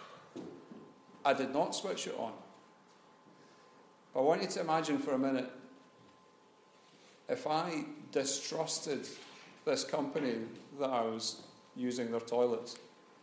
I 1.24 1.32
did 1.32 1.52
not 1.52 1.74
switch 1.74 2.06
it 2.06 2.14
on. 2.18 2.32
I 4.14 4.20
want 4.20 4.42
you 4.42 4.48
to 4.48 4.60
imagine 4.60 4.98
for 4.98 5.12
a 5.12 5.18
minute 5.18 5.50
if 7.28 7.46
I 7.46 7.84
distrusted 8.10 9.08
this 9.64 9.84
company 9.84 10.34
that 10.78 10.90
I 10.90 11.02
was 11.02 11.42
using 11.76 12.10
their 12.10 12.20
toilets, 12.20 12.76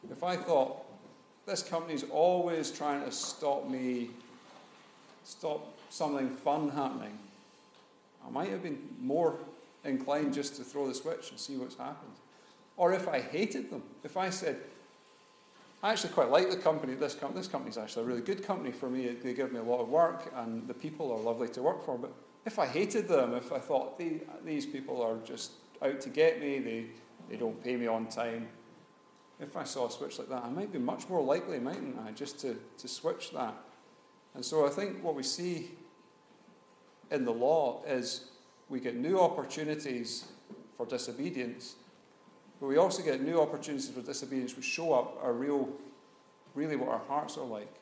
if 0.10 0.24
I 0.24 0.36
thought, 0.36 0.86
this 1.46 1.62
company's 1.62 2.06
always 2.10 2.72
trying 2.72 3.04
to 3.04 3.12
stop 3.12 3.70
me, 3.70 4.10
stop 5.24 5.78
something 5.90 6.30
fun 6.30 6.70
happening. 6.70 7.18
I 8.26 8.30
might 8.30 8.50
have 8.50 8.64
been 8.64 8.80
more 9.00 9.36
inclined 9.84 10.34
just 10.34 10.56
to 10.58 10.64
throw 10.64 10.88
the 10.88 10.94
switch 10.94 11.32
and 11.32 11.40
see 11.40 11.58
what's 11.58 11.76
happened. 11.76 12.14
Or 12.78 12.94
if 12.94 13.08
I 13.08 13.20
hated 13.20 13.70
them, 13.70 13.84
if 14.04 14.16
I 14.18 14.30
said, 14.30 14.58
I 15.82 15.92
actually 15.92 16.12
quite 16.12 16.30
like 16.30 16.50
the 16.50 16.58
company, 16.58 16.94
this, 16.96 17.16
com- 17.16 17.34
this 17.34 17.78
actually 17.78 18.04
a 18.04 18.06
really 18.06 18.22
good 18.22 18.44
company 18.44 18.72
for 18.72 18.90
me, 18.90 19.08
they 19.08 19.34
give 19.34 19.54
me 19.54 19.60
a 19.60 19.64
lot 19.64 19.80
of 19.80 19.88
work 19.88 20.32
and 20.36 20.68
the 20.68 20.74
people 20.74 21.12
are 21.12 21.20
lovely 21.20 21.48
to 21.50 21.62
work 21.62 21.86
for, 21.86 21.98
but 21.98 22.12
if 22.46 22.60
I 22.60 22.66
hated 22.66 23.08
them, 23.08 23.34
if 23.34 23.54
I 23.54 23.60
thought 23.60 23.98
these 24.46 24.66
people 24.66 25.02
are 25.02 25.18
just 25.24 25.52
out 25.82 26.02
to 26.02 26.10
get 26.10 26.42
me, 26.42 26.60
they, 26.60 26.86
they 27.30 27.38
don't 27.38 27.64
pay 27.64 27.78
me 27.78 27.88
on 27.88 28.08
time, 28.08 28.48
if 29.40 29.56
I 29.56 29.64
saw 29.64 29.88
a 29.88 29.92
switch 29.92 30.20
like 30.20 30.30
that, 30.30 30.44
I 30.44 30.50
might 30.50 30.72
be 30.72 30.80
much 30.80 31.08
more 31.08 31.22
likely, 31.22 31.60
mightn't 31.60 31.98
I, 32.06 32.12
just 32.12 32.40
to, 32.40 32.58
to 32.78 32.88
switch 32.88 33.32
that. 33.32 33.56
And 34.36 34.44
so 34.44 34.68
I 34.68 34.70
think 34.70 35.02
what 35.02 35.16
we 35.16 35.24
see 35.24 35.72
in 37.10 37.24
the 37.24 37.32
law 37.32 37.84
is 37.88 38.32
we 38.68 38.80
get 38.80 38.96
new 38.96 39.20
opportunities 39.20 40.26
for 40.76 40.86
disobedience, 40.86 41.76
but 42.60 42.68
we 42.68 42.78
also 42.78 43.02
get 43.02 43.22
new 43.22 43.40
opportunities 43.40 43.90
for 43.90 44.02
disobedience 44.02 44.56
which 44.56 44.66
show 44.66 44.94
up 44.94 45.18
our 45.24 45.32
real, 45.32 45.70
really 46.56 46.76
what 46.76 46.90
our 46.90 47.02
hearts 47.08 47.38
are 47.38 47.46
like. 47.46 47.74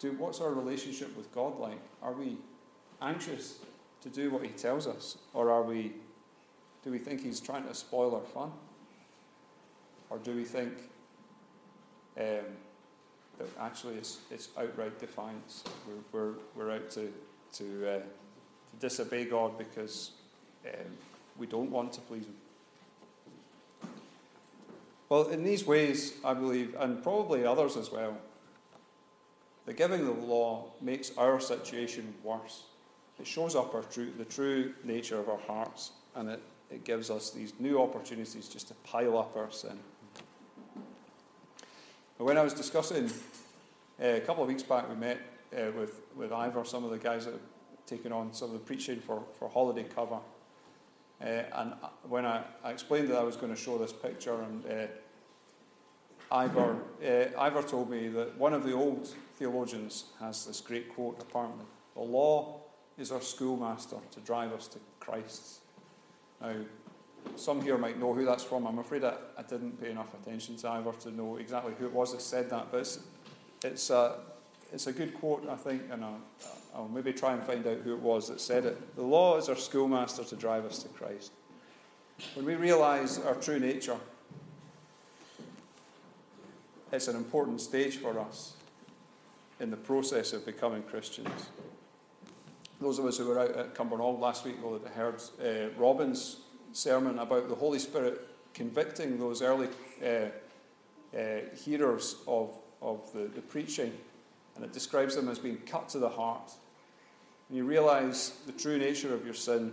Do, 0.00 0.12
what's 0.12 0.40
our 0.40 0.50
relationship 0.50 1.16
with 1.16 1.32
God 1.32 1.58
like? 1.60 1.78
Are 2.02 2.12
we 2.12 2.36
anxious 3.00 3.60
to 4.00 4.08
do 4.08 4.30
what 4.30 4.42
He 4.42 4.48
tells 4.48 4.88
us, 4.88 5.18
or 5.32 5.50
are 5.50 5.62
we, 5.62 5.92
do 6.82 6.90
we 6.90 6.98
think 6.98 7.22
He's 7.22 7.40
trying 7.40 7.64
to 7.68 7.74
spoil 7.74 8.14
our 8.16 8.22
fun? 8.22 8.50
Or 10.10 10.18
do 10.18 10.34
we 10.34 10.44
think 10.44 10.72
um, 12.18 12.44
that 13.38 13.48
actually 13.60 13.94
it's, 13.94 14.18
it's 14.30 14.48
outright 14.58 14.98
defiance? 14.98 15.62
We're, 15.86 16.20
we're, 16.20 16.34
we're 16.56 16.70
out 16.72 16.90
to, 16.90 17.12
to, 17.54 17.88
uh, 17.88 17.98
to 18.00 18.76
disobey 18.80 19.26
God 19.26 19.56
because 19.56 20.10
um, 20.66 20.90
we 21.38 21.46
don't 21.46 21.70
want 21.70 21.92
to 21.92 22.00
please 22.00 22.24
Him. 22.24 22.34
Well, 25.12 25.28
in 25.28 25.44
these 25.44 25.66
ways, 25.66 26.14
I 26.24 26.32
believe, 26.32 26.74
and 26.78 27.02
probably 27.02 27.44
others 27.44 27.76
as 27.76 27.92
well, 27.92 28.16
the 29.66 29.74
giving 29.74 30.08
of 30.08 30.16
the 30.16 30.24
law 30.24 30.70
makes 30.80 31.12
our 31.18 31.38
situation 31.38 32.14
worse. 32.24 32.62
It 33.20 33.26
shows 33.26 33.54
up 33.54 33.74
our 33.74 33.82
true, 33.82 34.10
the 34.16 34.24
true 34.24 34.72
nature 34.84 35.20
of 35.20 35.28
our 35.28 35.40
hearts, 35.40 35.90
and 36.14 36.30
it, 36.30 36.40
it 36.70 36.84
gives 36.84 37.10
us 37.10 37.28
these 37.28 37.52
new 37.58 37.78
opportunities 37.78 38.48
just 38.48 38.68
to 38.68 38.74
pile 38.84 39.18
up 39.18 39.36
our 39.36 39.50
sin. 39.50 39.78
But 42.16 42.24
When 42.24 42.38
I 42.38 42.42
was 42.42 42.54
discussing 42.54 43.10
uh, 44.02 44.06
a 44.06 44.20
couple 44.20 44.44
of 44.44 44.48
weeks 44.48 44.62
back, 44.62 44.88
we 44.88 44.94
met 44.94 45.20
uh, 45.54 45.72
with, 45.76 46.00
with 46.16 46.32
Ivor, 46.32 46.64
some 46.64 46.84
of 46.84 46.90
the 46.90 46.96
guys 46.96 47.26
that 47.26 47.32
have 47.32 47.42
taken 47.84 48.12
on 48.12 48.32
some 48.32 48.48
of 48.48 48.54
the 48.54 48.60
preaching 48.60 48.98
for, 48.98 49.22
for 49.38 49.50
holiday 49.50 49.84
cover. 49.84 50.20
Uh, 51.20 51.42
and 51.54 51.74
when 52.08 52.24
I, 52.24 52.42
I, 52.64 52.70
explained 52.70 53.08
that 53.10 53.16
I 53.16 53.22
was 53.22 53.36
going 53.36 53.54
to 53.54 53.60
show 53.60 53.78
this 53.78 53.92
picture, 53.92 54.42
and 54.42 54.64
Ivor, 56.32 56.78
uh, 57.04 57.38
Ivor 57.38 57.62
told 57.62 57.90
me 57.90 58.08
that 58.08 58.36
one 58.38 58.54
of 58.54 58.64
the 58.64 58.72
old 58.72 59.06
theologians 59.36 60.04
has 60.18 60.46
this 60.46 60.62
great 60.62 60.94
quote 60.94 61.20
apparently 61.20 61.66
The 61.94 62.00
law 62.00 62.62
is 62.98 63.12
our 63.12 63.20
schoolmaster 63.20 63.96
to 64.12 64.20
drive 64.20 64.52
us 64.52 64.66
to 64.68 64.78
Christ. 64.98 65.60
Now, 66.40 66.54
some 67.36 67.60
here 67.60 67.76
might 67.76 68.00
know 68.00 68.14
who 68.14 68.24
that's 68.24 68.42
from. 68.42 68.66
I'm 68.66 68.78
afraid 68.78 69.04
I, 69.04 69.14
I 69.36 69.42
didn't 69.42 69.80
pay 69.80 69.90
enough 69.90 70.12
attention 70.14 70.56
to 70.56 70.70
Ivor 70.70 70.92
to 71.00 71.10
know 71.10 71.36
exactly 71.36 71.74
who 71.78 71.86
it 71.86 71.92
was 71.92 72.12
that 72.12 72.22
said 72.22 72.48
that, 72.50 72.68
but 72.70 72.80
it's, 72.80 72.98
it's, 73.62 73.90
a, 73.90 74.20
it's 74.72 74.86
a 74.86 74.92
good 74.92 75.14
quote, 75.14 75.46
I 75.48 75.56
think, 75.56 75.82
and 75.90 76.02
I'll, 76.02 76.20
I'll 76.74 76.88
maybe 76.88 77.12
try 77.12 77.34
and 77.34 77.42
find 77.42 77.66
out 77.66 77.78
who 77.78 77.92
it 77.92 78.00
was 78.00 78.28
that 78.28 78.40
said 78.40 78.64
it. 78.64 78.96
The 78.96 79.02
law 79.02 79.36
is 79.36 79.48
our 79.50 79.56
schoolmaster 79.56 80.24
to 80.24 80.36
drive 80.36 80.64
us 80.64 80.82
to 80.82 80.88
Christ. 80.88 81.32
When 82.34 82.46
we 82.46 82.54
realise 82.54 83.18
our 83.18 83.34
true 83.34 83.58
nature, 83.58 83.98
it's 86.92 87.08
an 87.08 87.16
important 87.16 87.60
stage 87.60 87.96
for 87.96 88.18
us 88.20 88.54
in 89.60 89.70
the 89.70 89.76
process 89.76 90.32
of 90.32 90.44
becoming 90.44 90.82
Christians. 90.82 91.48
Those 92.80 92.98
of 92.98 93.06
us 93.06 93.16
who 93.16 93.26
were 93.26 93.38
out 93.38 93.56
at 93.56 93.74
Cumbernauld 93.74 94.20
last 94.20 94.44
week 94.44 94.62
will 94.62 94.74
have 94.74 94.86
heard 94.88 95.22
uh, 95.40 95.70
Robin's 95.78 96.40
sermon 96.72 97.18
about 97.18 97.48
the 97.48 97.54
Holy 97.54 97.78
Spirit 97.78 98.28
convicting 98.54 99.18
those 99.18 99.40
early 99.40 99.68
uh, 100.04 100.26
uh, 101.16 101.20
hearers 101.56 102.16
of, 102.26 102.54
of 102.82 103.10
the, 103.12 103.30
the 103.34 103.40
preaching, 103.40 103.92
and 104.56 104.64
it 104.64 104.72
describes 104.72 105.16
them 105.16 105.28
as 105.28 105.38
being 105.38 105.58
cut 105.58 105.88
to 105.90 105.98
the 105.98 106.08
heart. 106.08 106.52
And 107.48 107.56
you 107.56 107.64
realise 107.64 108.30
the 108.46 108.52
true 108.52 108.78
nature 108.78 109.14
of 109.14 109.24
your 109.24 109.34
sin. 109.34 109.72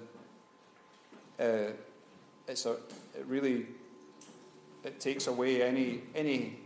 Uh, 1.40 1.72
it's 2.48 2.66
a, 2.66 2.74
it 3.18 3.26
really 3.28 3.66
it 4.84 5.00
takes 5.00 5.28
away 5.28 5.62
any, 5.62 6.02
any, 6.16 6.58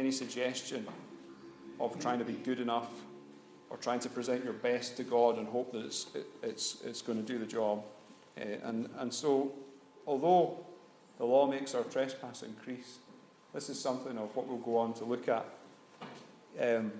any 0.00 0.10
suggestion 0.10 0.86
of 1.78 1.98
trying 2.00 2.18
to 2.18 2.24
be 2.24 2.32
good 2.32 2.58
enough 2.58 2.90
or 3.68 3.76
trying 3.76 4.00
to 4.00 4.08
present 4.08 4.42
your 4.42 4.54
best 4.54 4.96
to 4.96 5.04
God 5.04 5.36
and 5.36 5.46
hope 5.46 5.72
that 5.72 5.84
it's, 5.84 6.06
it, 6.14 6.26
it's, 6.42 6.78
it's 6.84 7.02
going 7.02 7.22
to 7.22 7.32
do 7.32 7.38
the 7.38 7.46
job. 7.46 7.84
Uh, 8.40 8.44
and, 8.64 8.88
and 8.96 9.12
so, 9.12 9.52
although 10.06 10.58
the 11.18 11.24
law 11.26 11.46
makes 11.46 11.74
our 11.74 11.82
trespass 11.84 12.42
increase, 12.42 12.98
this 13.52 13.68
is 13.68 13.78
something 13.78 14.16
of 14.16 14.34
what 14.34 14.48
we'll 14.48 14.56
go 14.56 14.78
on 14.78 14.94
to 14.94 15.04
look 15.04 15.28
at 15.28 15.44
um, 16.58 16.90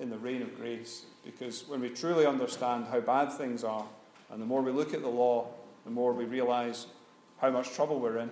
in 0.00 0.10
the 0.10 0.18
reign 0.18 0.42
of 0.42 0.54
grace. 0.56 1.06
Because 1.24 1.66
when 1.66 1.80
we 1.80 1.88
truly 1.88 2.26
understand 2.26 2.86
how 2.90 3.00
bad 3.00 3.32
things 3.32 3.64
are, 3.64 3.86
and 4.30 4.40
the 4.40 4.46
more 4.46 4.60
we 4.60 4.70
look 4.70 4.92
at 4.92 5.00
the 5.00 5.08
law, 5.08 5.48
the 5.84 5.90
more 5.90 6.12
we 6.12 6.26
realize 6.26 6.88
how 7.38 7.50
much 7.50 7.72
trouble 7.72 8.00
we're 8.00 8.18
in. 8.18 8.30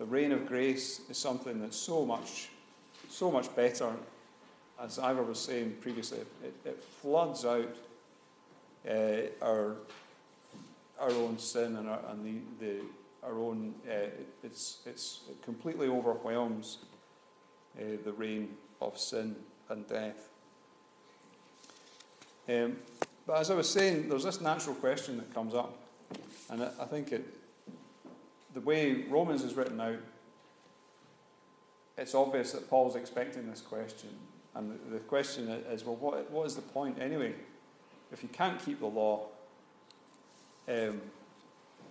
The 0.00 0.06
reign 0.06 0.32
of 0.32 0.46
grace 0.46 1.02
is 1.10 1.18
something 1.18 1.60
that's 1.60 1.76
so 1.76 2.04
much, 2.06 2.48
so 3.10 3.30
much 3.30 3.54
better. 3.54 3.92
As 4.82 4.98
Ivor 4.98 5.22
was 5.22 5.38
saying 5.38 5.76
previously, 5.82 6.20
it, 6.42 6.54
it 6.64 6.82
floods 6.82 7.44
out 7.44 7.76
uh, 8.90 9.44
our 9.44 9.76
our 11.00 11.10
own 11.10 11.38
sin 11.38 11.76
and, 11.76 11.88
our, 11.88 12.00
and 12.10 12.24
the, 12.24 12.64
the, 12.64 12.80
our 13.22 13.38
own, 13.38 13.74
uh, 13.88 14.10
it's, 14.44 14.78
it's, 14.84 15.20
it 15.30 15.42
completely 15.42 15.88
overwhelms 15.88 16.78
uh, 17.78 17.84
the 18.04 18.12
reign 18.12 18.50
of 18.80 18.98
sin 18.98 19.34
and 19.70 19.88
death. 19.88 20.28
Um, 22.48 22.76
but 23.26 23.38
as 23.38 23.50
I 23.50 23.54
was 23.54 23.68
saying, 23.68 24.08
there's 24.10 24.24
this 24.24 24.40
natural 24.40 24.74
question 24.74 25.16
that 25.16 25.32
comes 25.32 25.54
up, 25.54 25.74
and 26.50 26.62
I, 26.62 26.70
I 26.80 26.84
think 26.84 27.12
it, 27.12 27.26
the 28.54 28.60
way 28.60 29.04
Romans 29.08 29.42
is 29.42 29.54
written 29.54 29.80
out, 29.80 29.98
it's 31.96 32.14
obvious 32.14 32.52
that 32.52 32.68
Paul's 32.68 32.96
expecting 32.96 33.48
this 33.48 33.60
question. 33.60 34.10
And 34.54 34.78
the, 34.90 34.98
question 34.98 35.48
is 35.48 35.84
well, 35.84 35.96
what, 35.96 36.30
what 36.30 36.46
is 36.46 36.56
the 36.56 36.62
point 36.62 36.98
anyway? 37.00 37.34
If 38.12 38.22
you 38.22 38.28
can't 38.28 38.62
keep 38.64 38.80
the 38.80 38.86
law, 38.86 39.26
um, 40.68 41.00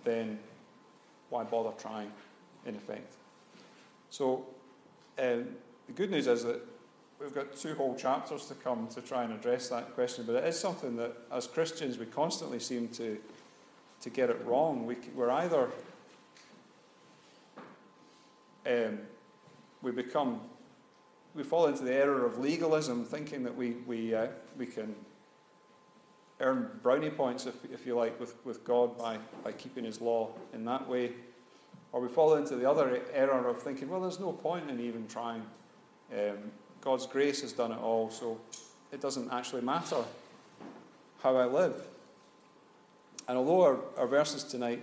then 0.04 0.38
why 1.30 1.44
bother 1.44 1.70
trying, 1.80 2.10
in 2.66 2.74
effect? 2.74 3.14
So, 4.10 4.44
um, 5.18 5.46
the 5.86 5.92
good 5.94 6.10
news 6.10 6.26
is 6.26 6.44
that 6.44 6.60
we've 7.18 7.34
got 7.34 7.56
two 7.56 7.74
whole 7.74 7.94
chapters 7.94 8.46
to 8.46 8.54
come 8.54 8.88
to 8.88 9.00
try 9.00 9.24
and 9.24 9.32
address 9.32 9.68
that 9.68 9.94
question, 9.94 10.24
but 10.26 10.34
it 10.36 10.44
is 10.44 10.58
something 10.58 10.96
that, 10.96 11.12
as 11.32 11.46
Christians, 11.46 11.98
we 11.98 12.06
constantly 12.06 12.58
seem 12.58 12.88
to, 12.88 13.18
to 14.02 14.10
get 14.10 14.28
it 14.28 14.44
wrong. 14.44 14.86
We, 14.86 14.96
we're 15.14 15.30
either 15.30 15.70
um, 18.66 18.98
we 19.82 19.92
become 19.92 20.40
we 21.34 21.42
fall 21.42 21.66
into 21.66 21.84
the 21.84 21.94
error 21.94 22.26
of 22.26 22.38
legalism, 22.38 23.04
thinking 23.04 23.44
that 23.44 23.54
we 23.54 23.76
we 23.86 24.14
uh, 24.14 24.28
we 24.58 24.66
can 24.66 24.94
earn 26.40 26.70
brownie 26.82 27.10
points, 27.10 27.46
if, 27.46 27.54
if 27.72 27.86
you 27.86 27.94
like, 27.94 28.18
with, 28.18 28.34
with 28.44 28.64
God 28.64 28.96
by, 28.98 29.18
by 29.44 29.52
keeping 29.52 29.84
His 29.84 30.00
law 30.00 30.30
in 30.52 30.64
that 30.64 30.88
way. 30.88 31.12
Or 31.92 32.00
we 32.00 32.08
fall 32.08 32.34
into 32.36 32.56
the 32.56 32.68
other 32.68 33.02
error 33.12 33.48
of 33.48 33.62
thinking, 33.62 33.88
well, 33.88 34.00
there's 34.00 34.20
no 34.20 34.32
point 34.32 34.70
in 34.70 34.80
even 34.80 35.06
trying. 35.06 35.42
Um, 36.12 36.50
God's 36.80 37.06
grace 37.06 37.42
has 37.42 37.52
done 37.52 37.72
it 37.72 37.78
all, 37.78 38.10
so 38.10 38.40
it 38.90 39.00
doesn't 39.00 39.30
actually 39.32 39.62
matter 39.62 40.02
how 41.22 41.36
I 41.36 41.44
live. 41.44 41.74
And 43.28 43.36
although 43.36 43.62
our, 43.62 43.78
our 43.98 44.06
verses 44.06 44.44
tonight 44.44 44.82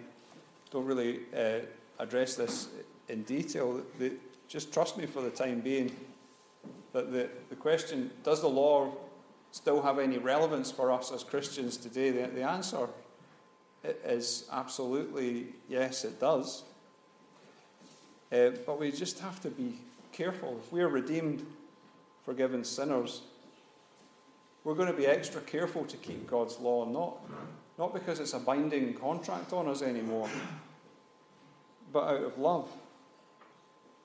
don't 0.70 0.86
really 0.86 1.22
uh, 1.36 1.60
address 2.00 2.36
this 2.36 2.68
in 3.10 3.24
detail, 3.24 3.82
they, 4.00 4.12
just 4.48 4.74
trust 4.74 4.98
me 4.98 5.06
for 5.06 5.22
the 5.22 5.30
time 5.30 5.60
being 5.60 5.96
that 6.93 7.12
the, 7.12 7.30
the 7.50 7.56
question, 7.56 8.12
does 8.24 8.41
the 8.41 8.48
law 8.48 8.91
still 9.52 9.82
have 9.82 10.00
any 10.00 10.17
relevance 10.17 10.72
for 10.72 10.91
us 10.91 11.12
as 11.12 11.24
Christians 11.24 11.78
today? 11.78 12.12
The, 12.12 12.28
the 12.28 12.43
answer 12.43 12.88
is 13.84 14.46
absolutely 14.52 15.48
yes, 15.70 16.04
it 16.04 16.20
does. 16.20 16.63
Uh, 18.32 18.50
but 18.65 18.80
we 18.80 18.91
just 18.91 19.20
have 19.20 19.41
to 19.41 19.50
be 19.50 19.80
careful. 20.12 20.60
If 20.63 20.72
we 20.72 20.82
are 20.82 20.89
redeemed, 20.89 21.46
forgiven 22.26 22.63
sinners, 22.63 23.22
we're 24.63 24.76
going 24.76 24.91
to 24.91 24.98
be 24.98 25.08
extra 25.08 25.39
careful 25.41 25.86
to 25.86 25.96
keep 25.98 26.30
God's 26.30 26.60
law, 26.60 26.84
not, 26.84 27.17
not 27.78 27.93
because 27.93 28.20
it's 28.20 28.34
a 28.34 28.39
binding 28.39 28.93
contract 28.96 29.54
on 29.54 29.67
us 29.67 29.82
anymore, 29.82 30.30
but 31.93 32.04
out 32.04 32.24
of 32.24 32.38
love. 32.38 32.70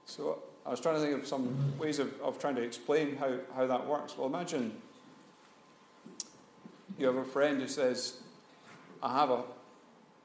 So 0.07 0.43
I 0.67 0.71
was 0.71 0.81
trying 0.81 0.97
to 0.97 1.01
think 1.01 1.21
of 1.21 1.27
some 1.27 1.79
ways 1.79 1.99
of, 1.99 2.21
of 2.21 2.39
trying 2.39 2.55
to 2.57 2.63
explain 2.63 3.17
how, 3.17 3.39
how 3.55 3.67
that 3.67 3.87
works. 3.87 4.17
Well, 4.17 4.27
imagine 4.27 4.73
you 6.99 7.07
have 7.07 7.17
a 7.17 7.25
friend 7.25 7.61
who 7.61 7.69
says, 7.69 8.19
I 9.03 9.19
have 9.19 9.31
a, 9.31 9.43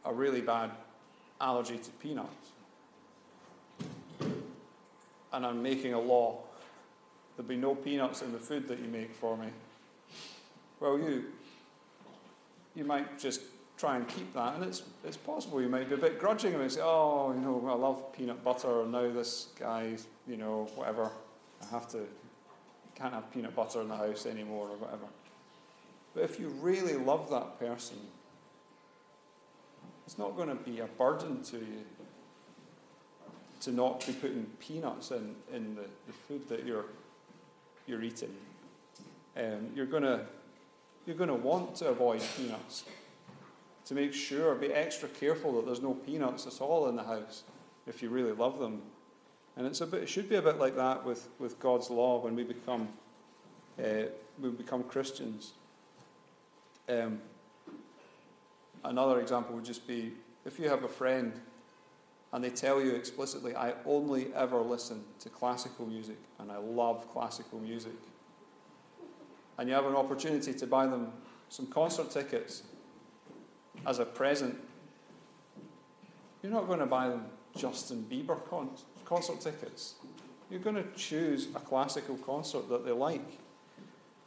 a 0.06 0.14
really 0.14 0.42
bad 0.42 0.72
allergy 1.40 1.78
to 1.78 1.90
peanuts. 1.92 2.50
And 5.34 5.46
I'm 5.46 5.62
making 5.62 5.94
a 5.94 6.00
law. 6.00 6.40
There'll 7.36 7.48
be 7.48 7.58
no 7.58 7.76
peanuts 7.76 8.22
in 8.22 8.32
the 8.32 8.40
food 8.40 8.68
that 8.68 8.80
you 8.80 8.88
make 8.88 9.14
for 9.14 9.38
me. 9.38 9.48
Well, 10.80 10.98
you, 10.98 11.26
you 12.76 12.84
might 12.84 13.20
just 13.20 13.42
try 13.78 13.96
and 13.96 14.08
keep 14.08 14.34
that, 14.34 14.56
and 14.56 14.64
it's, 14.64 14.84
it's 15.06 15.18
possible 15.18 15.62
you 15.62 15.70
might 15.70 15.88
be 15.88 15.96
a 15.96 16.00
bit 16.00 16.20
grudging 16.20 16.56
and 16.56 16.72
say, 16.72 16.82
oh, 16.84 17.32
you 17.34 17.42
know, 17.42 17.64
I 17.70 17.76
love 17.76 18.12
peanut 18.12 18.44
butter, 18.44 18.82
and 18.82 18.92
now 18.92 19.12
this 19.12 19.50
guy, 19.60 19.96
you 20.28 20.38
know, 20.38 20.68
whatever, 20.76 21.12
I 21.62 21.66
have 21.68 21.88
to, 21.90 22.00
can't 22.96 23.14
have 23.14 23.32
peanut 23.32 23.56
butter 23.56 23.82
in 23.82 23.90
the 23.90 23.96
house 23.96 24.26
anymore, 24.26 24.70
or 24.70 24.78
whatever. 24.78 25.06
But 26.16 26.24
if 26.24 26.40
you 26.40 26.50
really 26.50 26.96
love 26.96 27.30
that 27.30 27.60
person, 27.60 27.98
it's 30.08 30.18
not 30.18 30.36
going 30.36 30.50
to 30.50 30.56
be 30.56 30.80
a 30.80 30.86
burden 30.86 31.44
to 31.44 31.58
you 31.58 31.84
to 33.60 33.72
not 33.72 34.06
be 34.06 34.14
putting 34.14 34.46
peanuts 34.60 35.12
in, 35.12 35.36
in 35.54 35.76
the, 35.76 35.86
the 36.06 36.14
food 36.14 36.48
that 36.50 36.66
you're, 36.66 36.86
you're 37.86 38.04
eating. 38.04 38.34
Um, 39.36 39.70
you're 39.76 39.86
going 39.86 40.04
to 40.04 40.22
you're 41.06 41.16
going 41.16 41.30
to 41.30 41.36
want 41.36 41.76
to 41.76 41.88
avoid 41.88 42.22
peanuts 42.36 42.84
to 43.88 43.94
make 43.94 44.14
sure, 44.14 44.54
be 44.56 44.74
extra 44.74 45.08
careful 45.08 45.54
that 45.54 45.66
there's 45.66 45.82
no 45.82 45.94
peanuts 45.94 46.46
at 46.46 46.62
all 46.62 46.90
in 46.90 46.98
the 46.98 47.04
house 47.04 47.44
if 47.88 48.04
you 48.04 48.10
really 48.10 48.34
love 48.34 48.60
them. 48.60 48.82
And 49.56 49.66
it's 49.66 49.80
a 49.80 49.88
bit, 49.88 50.04
it 50.04 50.10
should 50.10 50.30
be 50.30 50.36
a 50.36 50.42
bit 50.42 50.60
like 50.60 50.76
that 50.76 51.06
with, 51.06 51.30
with 51.40 51.58
God's 51.60 51.90
law 51.90 52.20
when 52.20 52.36
we 52.36 52.44
become, 52.44 52.90
uh, 53.80 54.08
we 54.42 54.50
become 54.50 54.84
Christians. 54.84 55.54
Um, 56.90 57.22
another 58.84 59.22
example 59.22 59.56
would 59.56 59.66
just 59.66 59.88
be 59.88 60.12
if 60.46 60.60
you 60.60 60.68
have 60.68 60.84
a 60.84 60.90
friend 60.90 61.32
and 62.34 62.44
they 62.44 62.50
tell 62.50 62.82
you 62.82 62.92
explicitly, 62.92 63.56
I 63.56 63.74
only 63.86 64.34
ever 64.36 64.60
listen 64.60 65.02
to 65.22 65.30
classical 65.30 65.86
music 65.86 66.18
and 66.40 66.52
I 66.52 66.58
love 66.58 67.10
classical 67.14 67.60
music, 67.60 67.96
and 69.58 69.70
you 69.70 69.76
have 69.76 69.86
an 69.86 69.96
opportunity 69.96 70.54
to 70.54 70.68
buy 70.68 70.88
them 70.88 71.14
some 71.48 71.68
concert 71.68 72.12
tickets 72.12 72.64
as 73.86 74.00
a 74.00 74.06
present, 74.06 74.58
you're 76.42 76.52
not 76.52 76.68
going 76.68 76.80
to 76.80 76.86
buy 76.86 77.10
them 77.10 77.26
Justin 77.56 78.06
Bieber 78.10 78.40
con- 78.50 78.70
concert 79.06 79.42
tickets. 79.42 79.96
You're 80.50 80.60
going 80.60 80.76
to 80.76 80.86
choose 80.96 81.48
a 81.56 81.60
classical 81.60 82.16
concert 82.18 82.70
that 82.70 82.86
they 82.86 82.92
like. 82.92 83.40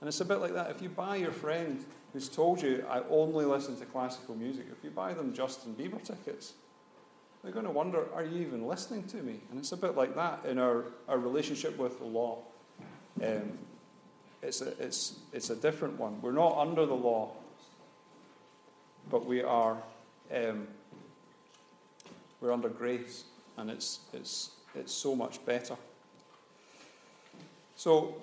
And 0.00 0.08
it's 0.08 0.20
a 0.20 0.24
bit 0.24 0.40
like 0.40 0.54
that. 0.54 0.70
If 0.70 0.82
you 0.82 0.88
buy 0.88 1.16
your 1.16 1.32
friend 1.32 1.84
who's 2.12 2.28
told 2.28 2.60
you, 2.60 2.84
I 2.88 3.02
only 3.10 3.44
listen 3.44 3.76
to 3.78 3.84
classical 3.86 4.34
music, 4.34 4.66
if 4.72 4.82
you 4.82 4.90
buy 4.90 5.14
them 5.14 5.32
Justin 5.32 5.74
Bieber 5.74 6.02
tickets, 6.02 6.54
they're 7.42 7.52
going 7.52 7.64
to 7.64 7.70
wonder, 7.70 8.06
are 8.14 8.24
you 8.24 8.42
even 8.42 8.66
listening 8.66 9.04
to 9.04 9.16
me? 9.16 9.40
And 9.50 9.58
it's 9.58 9.72
a 9.72 9.76
bit 9.76 9.96
like 9.96 10.14
that 10.16 10.44
in 10.44 10.58
our, 10.58 10.86
our 11.08 11.18
relationship 11.18 11.78
with 11.78 11.98
the 11.98 12.04
law. 12.04 12.38
Um, 13.22 13.58
it's, 14.42 14.60
a, 14.60 14.72
it's, 14.82 15.20
it's 15.32 15.50
a 15.50 15.56
different 15.56 15.98
one. 15.98 16.20
We're 16.20 16.32
not 16.32 16.56
under 16.58 16.84
the 16.84 16.94
law, 16.94 17.32
but 19.10 19.26
we 19.26 19.42
are 19.42 19.76
um, 20.32 20.66
we're 22.40 22.52
under 22.52 22.68
grace, 22.68 23.24
and 23.58 23.70
it's, 23.70 24.00
it's, 24.12 24.50
it's 24.74 24.92
so 24.92 25.14
much 25.14 25.44
better. 25.44 25.76
So, 27.76 28.14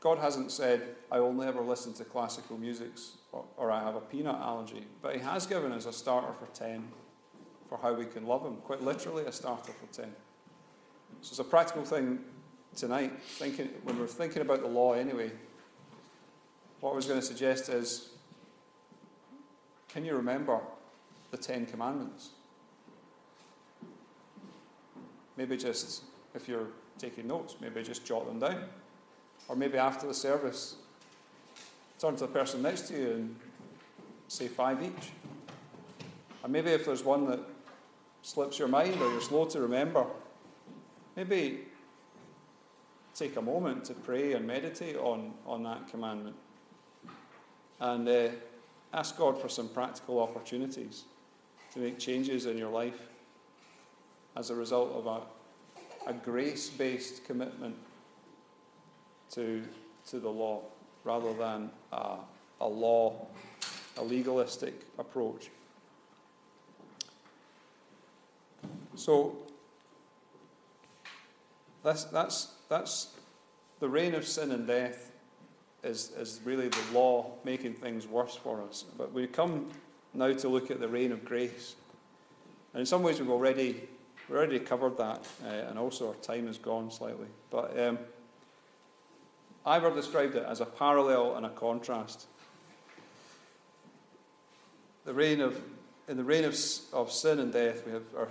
God 0.00 0.18
hasn't 0.18 0.50
said, 0.52 0.96
I 1.10 1.18
only 1.18 1.46
ever 1.46 1.62
listen 1.62 1.92
to 1.94 2.04
classical 2.04 2.58
music 2.58 2.90
or, 3.32 3.44
or, 3.56 3.70
I 3.70 3.80
have 3.80 3.94
a 3.94 4.00
peanut 4.00 4.36
allergy, 4.36 4.84
but 5.00 5.14
He 5.14 5.20
has 5.20 5.46
given 5.46 5.72
us 5.72 5.86
a 5.86 5.92
starter 5.92 6.32
for 6.32 6.46
10 6.54 6.86
for 7.68 7.78
how 7.78 7.92
we 7.92 8.04
can 8.04 8.26
love 8.26 8.44
Him. 8.44 8.56
Quite 8.56 8.82
literally, 8.82 9.24
a 9.24 9.32
starter 9.32 9.72
for 9.72 9.86
10. 9.92 10.12
So, 11.22 11.30
it's 11.30 11.38
a 11.38 11.44
practical 11.44 11.84
thing 11.84 12.20
tonight, 12.76 13.12
thinking, 13.22 13.68
when 13.82 13.98
we're 13.98 14.06
thinking 14.06 14.42
about 14.42 14.60
the 14.60 14.68
law 14.68 14.92
anyway. 14.92 15.30
What 16.80 16.92
I 16.92 16.96
was 16.96 17.06
going 17.06 17.20
to 17.20 17.26
suggest 17.26 17.68
is 17.68 18.10
can 19.92 20.04
you 20.04 20.14
remember 20.14 20.58
the 21.30 21.36
Ten 21.36 21.66
Commandments? 21.66 22.30
Maybe 25.36 25.56
just, 25.56 26.04
if 26.34 26.48
you're 26.48 26.68
taking 26.98 27.26
notes, 27.26 27.56
maybe 27.60 27.82
just 27.82 28.04
jot 28.04 28.26
them 28.26 28.38
down. 28.38 28.64
Or 29.48 29.56
maybe 29.56 29.76
after 29.76 30.06
the 30.06 30.14
service, 30.14 30.76
turn 31.98 32.16
to 32.16 32.26
the 32.26 32.32
person 32.32 32.62
next 32.62 32.82
to 32.88 32.94
you 32.94 33.10
and 33.10 33.36
say 34.28 34.48
five 34.48 34.82
each. 34.82 35.10
And 36.42 36.52
maybe 36.52 36.70
if 36.70 36.86
there's 36.86 37.04
one 37.04 37.26
that 37.26 37.40
slips 38.22 38.58
your 38.58 38.68
mind 38.68 39.00
or 39.00 39.10
you're 39.10 39.20
slow 39.20 39.44
to 39.46 39.60
remember, 39.60 40.06
maybe 41.16 41.60
take 43.14 43.36
a 43.36 43.42
moment 43.42 43.84
to 43.84 43.94
pray 43.94 44.32
and 44.32 44.46
meditate 44.46 44.96
on, 44.96 45.34
on 45.46 45.62
that 45.64 45.88
commandment. 45.88 46.36
And 47.78 48.08
uh, 48.08 48.28
ask 48.92 49.16
God 49.16 49.40
for 49.40 49.48
some 49.48 49.68
practical 49.68 50.20
opportunities 50.20 51.04
to 51.72 51.78
make 51.78 51.98
changes 51.98 52.46
in 52.46 52.58
your 52.58 52.70
life 52.70 53.08
as 54.36 54.50
a 54.50 54.54
result 54.54 54.92
of 54.92 55.06
a, 55.06 56.10
a 56.10 56.12
grace 56.12 56.68
based 56.68 57.24
commitment 57.24 57.76
to, 59.30 59.62
to 60.06 60.18
the 60.18 60.28
law 60.28 60.60
rather 61.04 61.32
than 61.34 61.70
a, 61.92 62.16
a 62.60 62.68
law, 62.68 63.26
a 63.96 64.02
legalistic 64.02 64.74
approach. 64.98 65.50
So 68.94 69.36
that's, 71.82 72.04
that's, 72.04 72.52
that's 72.68 73.08
the 73.80 73.88
reign 73.88 74.14
of 74.14 74.26
sin 74.26 74.52
and 74.52 74.66
death 74.66 75.11
is, 75.82 76.10
is 76.16 76.40
really 76.44 76.68
the 76.68 76.82
law 76.92 77.32
making 77.44 77.74
things 77.74 78.06
worse 78.06 78.36
for 78.36 78.62
us. 78.62 78.84
But 78.96 79.12
we 79.12 79.26
come 79.26 79.68
now 80.14 80.32
to 80.32 80.48
look 80.48 80.70
at 80.70 80.80
the 80.80 80.88
reign 80.88 81.12
of 81.12 81.24
grace. 81.24 81.74
And 82.72 82.80
in 82.80 82.86
some 82.86 83.02
ways, 83.02 83.20
we've 83.20 83.30
already, 83.30 83.88
we've 84.28 84.38
already 84.38 84.58
covered 84.58 84.96
that, 84.98 85.26
uh, 85.44 85.48
and 85.48 85.78
also 85.78 86.08
our 86.08 86.14
time 86.16 86.46
has 86.46 86.58
gone 86.58 86.90
slightly. 86.90 87.26
But 87.50 87.78
um, 87.78 87.98
Ivor 89.66 89.94
described 89.94 90.34
it 90.36 90.44
as 90.46 90.60
a 90.60 90.66
parallel 90.66 91.36
and 91.36 91.46
a 91.46 91.50
contrast. 91.50 92.26
The 95.04 95.12
reign 95.12 95.40
of, 95.40 95.60
in 96.08 96.16
the 96.16 96.24
reign 96.24 96.44
of, 96.44 96.56
of 96.92 97.10
sin 97.10 97.40
and 97.40 97.52
death, 97.52 97.84
we 97.84 97.92
have 97.92 98.04
our 98.16 98.28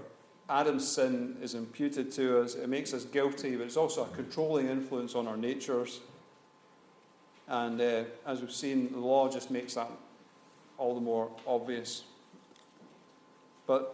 Adam's 0.51 0.85
sin 0.85 1.37
is 1.41 1.55
imputed 1.55 2.11
to 2.11 2.41
us. 2.41 2.55
It 2.55 2.67
makes 2.67 2.93
us 2.93 3.05
guilty, 3.05 3.55
but 3.55 3.63
it's 3.63 3.77
also 3.77 4.03
a 4.03 4.07
controlling 4.09 4.67
influence 4.67 5.15
on 5.15 5.25
our 5.25 5.37
natures. 5.37 6.01
And 7.51 7.81
uh, 7.81 8.03
as 8.25 8.39
we've 8.39 8.49
seen, 8.49 8.93
the 8.93 8.99
law 8.99 9.29
just 9.29 9.51
makes 9.51 9.73
that 9.73 9.91
all 10.77 10.95
the 10.95 11.01
more 11.01 11.29
obvious. 11.45 12.05
But 13.67 13.93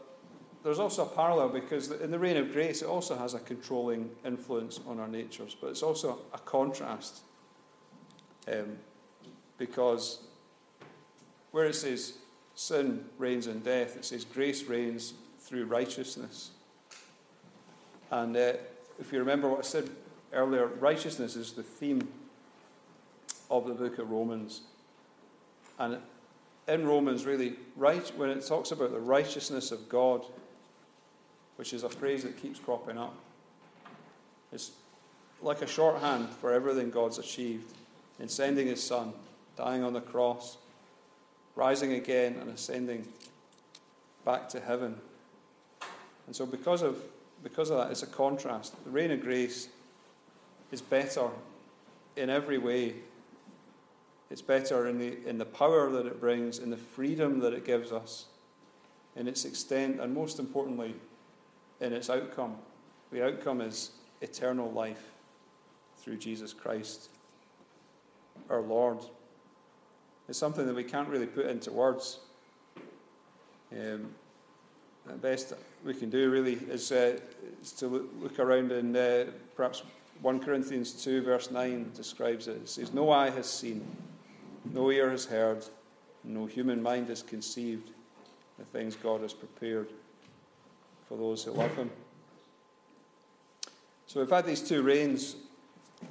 there's 0.63 0.77
also 0.77 1.05
a 1.05 1.09
parallel 1.09 1.49
because 1.49 1.89
in 1.89 2.11
the 2.11 2.19
reign 2.19 2.37
of 2.37 2.53
grace, 2.53 2.83
it 2.83 2.87
also 2.87 3.17
has 3.17 3.33
a 3.33 3.39
controlling 3.39 4.11
influence 4.23 4.79
on 4.85 4.99
our 4.99 5.07
natures, 5.07 5.57
but 5.59 5.71
it's 5.71 5.81
also 5.81 6.19
a 6.35 6.37
contrast. 6.37 7.21
Um, 8.47 8.77
because 9.57 10.19
where 11.49 11.65
it 11.65 11.73
says 11.73 12.13
sin 12.53 13.05
reigns 13.17 13.47
in 13.47 13.61
death, 13.61 13.95
it 13.95 14.05
says 14.05 14.23
grace 14.23 14.65
reigns 14.65 15.15
through 15.39 15.65
righteousness. 15.65 16.51
And 18.11 18.37
uh, 18.37 18.53
if 18.99 19.11
you 19.11 19.17
remember 19.17 19.49
what 19.49 19.59
I 19.59 19.63
said 19.63 19.89
earlier, 20.31 20.67
righteousness 20.67 21.35
is 21.35 21.53
the 21.53 21.63
theme 21.63 22.07
of 23.49 23.67
the 23.67 23.73
book 23.73 23.97
of 23.97 24.09
Romans. 24.09 24.61
And 25.79 25.97
in 26.67 26.85
Romans, 26.85 27.25
really, 27.25 27.55
right 27.75 28.11
when 28.17 28.29
it 28.29 28.45
talks 28.45 28.71
about 28.71 28.91
the 28.91 28.99
righteousness 28.99 29.71
of 29.71 29.87
God, 29.87 30.25
which 31.55 31.73
is 31.73 31.83
a 31.83 31.89
phrase 31.89 32.23
that 32.23 32.41
keeps 32.41 32.59
cropping 32.59 32.97
up, 32.97 33.15
it's 34.51 34.71
like 35.41 35.61
a 35.61 35.67
shorthand 35.67 36.29
for 36.29 36.51
everything 36.51 36.89
God's 36.89 37.19
achieved 37.19 37.73
in 38.19 38.27
sending 38.27 38.67
His 38.67 38.83
Son, 38.83 39.13
dying 39.55 39.83
on 39.83 39.93
the 39.93 40.01
cross, 40.01 40.57
rising 41.55 41.93
again, 41.93 42.35
and 42.41 42.49
ascending 42.49 43.07
back 44.25 44.49
to 44.49 44.59
heaven. 44.59 44.95
And 46.25 46.35
so, 46.35 46.45
because 46.45 46.81
of, 46.81 46.97
because 47.43 47.69
of 47.69 47.77
that, 47.77 47.91
it's 47.91 48.03
a 48.03 48.07
contrast. 48.07 48.75
The 48.83 48.89
reign 48.89 49.11
of 49.11 49.21
grace 49.21 49.69
is 50.71 50.81
better 50.81 51.29
in 52.15 52.29
every 52.29 52.57
way 52.57 52.95
it's 54.29 54.41
better 54.41 54.87
in 54.87 54.99
the, 54.99 55.17
in 55.27 55.37
the 55.37 55.45
power 55.45 55.89
that 55.91 56.05
it 56.05 56.19
brings, 56.19 56.59
in 56.59 56.69
the 56.69 56.77
freedom 56.77 57.39
that 57.39 57.53
it 57.53 57.65
gives 57.65 57.91
us, 57.91 58.25
in 59.15 59.27
its 59.27 59.45
extent, 59.45 59.99
and 60.01 60.13
most 60.13 60.39
importantly, 60.39 60.95
in 61.79 61.93
its 61.93 62.09
outcome. 62.09 62.55
The 63.11 63.25
outcome 63.25 63.61
is 63.61 63.91
eternal 64.21 64.71
life 64.71 65.11
through 65.97 66.17
Jesus 66.17 66.53
Christ, 66.53 67.09
our 68.49 68.61
Lord. 68.61 68.99
It's 70.27 70.37
something 70.37 70.65
that 70.65 70.75
we 70.75 70.83
can't 70.83 71.07
really 71.07 71.25
put 71.25 71.45
into 71.45 71.71
words. 71.71 72.19
Um, 73.71 74.09
the 75.05 75.13
best 75.13 75.53
we 75.85 75.93
can 75.93 76.09
do 76.09 76.29
really 76.29 76.55
is, 76.69 76.91
uh, 76.91 77.17
is 77.61 77.71
to 77.73 78.09
look, 78.19 78.39
around 78.39 78.73
and 78.73 78.95
uh, 78.95 79.25
perhaps 79.55 79.83
1 80.21 80.39
Corinthians 80.41 80.91
2, 81.03 81.21
verse 81.21 81.49
9 81.49 81.91
describes 81.95 82.47
it. 82.47 82.57
It 82.57 82.69
says, 82.69 82.93
No 82.93 83.09
eye 83.11 83.29
has 83.29 83.49
seen 83.49 83.85
no 84.73 84.91
ear 84.91 85.09
has 85.09 85.25
heard, 85.25 85.65
no 86.23 86.45
human 86.45 86.81
mind 86.81 87.07
has 87.09 87.21
conceived 87.21 87.91
the 88.57 88.65
things 88.65 88.95
God 88.95 89.21
has 89.21 89.33
prepared 89.33 89.89
for 91.07 91.17
those 91.17 91.43
who 91.43 91.51
love 91.51 91.75
Him. 91.75 91.89
So 94.07 94.19
we've 94.19 94.29
had 94.29 94.45
these 94.45 94.61
two 94.61 94.83
reigns 94.83 95.35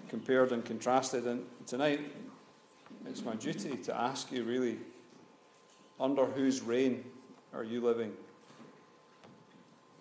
compared 0.09 0.53
and 0.53 0.64
contrasted, 0.64 1.27
and 1.27 1.45
tonight 1.66 2.01
it's 3.07 3.25
my 3.25 3.35
duty 3.35 3.77
to 3.77 3.99
ask 3.99 4.31
you 4.33 4.45
really 4.45 4.79
under 5.99 6.27
whose 6.27 6.62
reign 6.62 7.05
are 7.55 7.64
you 7.64 7.81
living? 7.81 8.12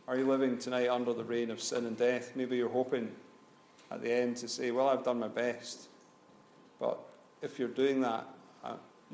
Are 0.07 0.17
you 0.17 0.27
living 0.27 0.57
tonight 0.57 0.89
under 0.89 1.13
the 1.13 1.23
reign 1.23 1.49
of 1.49 1.61
sin 1.61 1.85
and 1.85 1.97
death? 1.97 2.33
Maybe 2.35 2.57
you're 2.57 2.69
hoping 2.69 3.11
at 3.89 4.01
the 4.01 4.11
end 4.11 4.37
to 4.37 4.47
say, 4.47 4.71
Well, 4.71 4.88
I've 4.88 5.03
done 5.03 5.19
my 5.19 5.27
best. 5.27 5.88
But 6.80 6.99
if 7.41 7.57
you're 7.57 7.69
doing 7.69 8.01
that, 8.01 8.27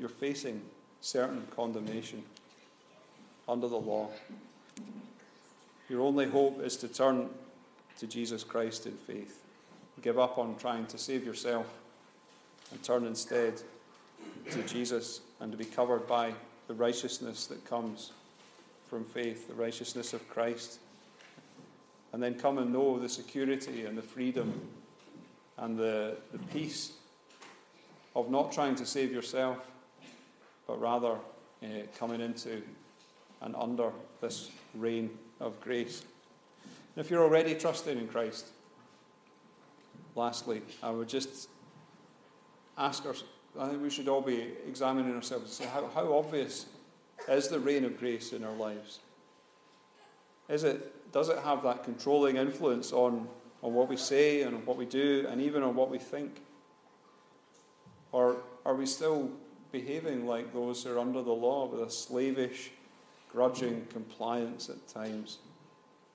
you're 0.02 0.08
facing 0.08 0.60
certain 1.00 1.46
condemnation 1.54 2.24
under 3.48 3.68
the 3.68 3.76
law. 3.76 4.08
Your 5.88 6.00
only 6.00 6.26
hope 6.26 6.60
is 6.60 6.76
to 6.78 6.88
turn 6.88 7.28
to 8.00 8.08
Jesus 8.08 8.42
Christ 8.42 8.86
in 8.86 8.96
faith. 8.96 9.44
Give 10.02 10.18
up 10.18 10.38
on 10.38 10.56
trying 10.56 10.86
to 10.86 10.98
save 10.98 11.24
yourself 11.24 11.66
and 12.72 12.82
turn 12.82 13.06
instead 13.06 13.62
to 14.50 14.62
Jesus 14.64 15.20
and 15.38 15.52
to 15.52 15.58
be 15.58 15.64
covered 15.64 16.08
by 16.08 16.34
the 16.66 16.74
righteousness 16.74 17.46
that 17.46 17.64
comes 17.64 18.10
from 18.88 19.04
faith, 19.04 19.46
the 19.46 19.54
righteousness 19.54 20.12
of 20.14 20.28
Christ. 20.28 20.80
And 22.12 22.20
then 22.20 22.34
come 22.34 22.58
and 22.58 22.72
know 22.72 22.98
the 22.98 23.08
security 23.08 23.84
and 23.84 23.96
the 23.96 24.02
freedom 24.02 24.68
and 25.58 25.78
the, 25.78 26.16
the 26.32 26.38
peace 26.52 26.94
of 28.16 28.32
not 28.32 28.50
trying 28.50 28.74
to 28.74 28.84
save 28.84 29.12
yourself, 29.12 29.58
but 30.66 30.80
rather 30.80 31.16
uh, 31.62 31.66
coming 31.98 32.20
into 32.20 32.62
and 33.40 33.54
under 33.56 33.90
this 34.20 34.50
reign 34.74 35.10
of 35.40 35.60
grace. 35.60 36.02
And 36.94 37.04
if 37.04 37.10
you're 37.10 37.22
already 37.22 37.54
trusting 37.54 37.98
in 37.98 38.08
Christ, 38.08 38.48
lastly, 40.14 40.62
I 40.82 40.90
would 40.90 41.08
just 41.08 41.48
ask 42.78 43.04
us, 43.06 43.24
I 43.58 43.68
think 43.68 43.82
we 43.82 43.90
should 43.90 44.08
all 44.08 44.20
be 44.20 44.48
examining 44.66 45.14
ourselves 45.14 45.44
and 45.44 45.52
say, 45.52 45.72
how, 45.72 45.88
how 45.94 46.16
obvious 46.16 46.66
is 47.28 47.48
the 47.48 47.58
reign 47.58 47.84
of 47.84 47.98
grace 47.98 48.32
in 48.32 48.44
our 48.44 48.54
lives? 48.54 49.00
Is 50.48 50.64
it, 50.64 51.12
does 51.12 51.28
it 51.28 51.38
have 51.38 51.62
that 51.62 51.84
controlling 51.84 52.36
influence 52.36 52.92
on, 52.92 53.28
on 53.62 53.74
what 53.74 53.88
we 53.88 53.96
say 53.96 54.42
and 54.42 54.64
what 54.66 54.76
we 54.76 54.86
do 54.86 55.26
and 55.30 55.40
even 55.40 55.62
on 55.62 55.74
what 55.74 55.90
we 55.90 55.98
think? 55.98 56.42
Or 58.10 58.36
are 58.64 58.74
we 58.74 58.86
still 58.86 59.30
behaving 59.72 60.26
like 60.26 60.52
those 60.52 60.84
who 60.84 60.92
are 60.92 60.98
under 60.98 61.22
the 61.22 61.32
law 61.32 61.66
with 61.66 61.80
a 61.80 61.90
slavish, 61.90 62.70
grudging 63.30 63.86
compliance 63.86 64.68
at 64.68 64.86
times, 64.86 65.38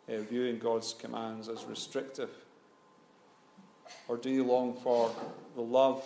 uh, 0.07 0.19
viewing 0.19 0.59
God's 0.59 0.93
commands 0.93 1.49
as 1.49 1.65
restrictive? 1.65 2.29
Or 4.07 4.15
do 4.15 4.29
you 4.29 4.43
long 4.43 4.75
for 4.75 5.13
the 5.55 5.61
love 5.61 6.03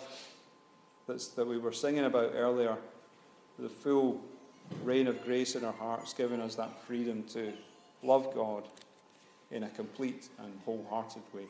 that's, 1.06 1.28
that 1.28 1.46
we 1.46 1.58
were 1.58 1.72
singing 1.72 2.06
about 2.06 2.32
earlier, 2.34 2.76
the 3.58 3.68
full 3.68 4.20
reign 4.82 5.06
of 5.06 5.22
grace 5.24 5.54
in 5.54 5.64
our 5.64 5.74
hearts, 5.74 6.14
giving 6.14 6.40
us 6.40 6.54
that 6.54 6.82
freedom 6.86 7.22
to 7.24 7.52
love 8.02 8.34
God 8.34 8.64
in 9.50 9.64
a 9.64 9.68
complete 9.68 10.30
and 10.38 10.58
wholehearted 10.64 11.22
way? 11.34 11.44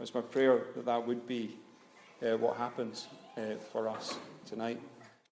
It's 0.00 0.12
my 0.12 0.20
prayer 0.20 0.64
that 0.74 0.84
that 0.86 1.06
would 1.06 1.26
be 1.26 1.56
uh, 2.22 2.36
what 2.36 2.56
happens 2.56 3.06
uh, 3.38 3.54
for 3.72 3.88
us 3.88 4.18
tonight. 4.46 4.80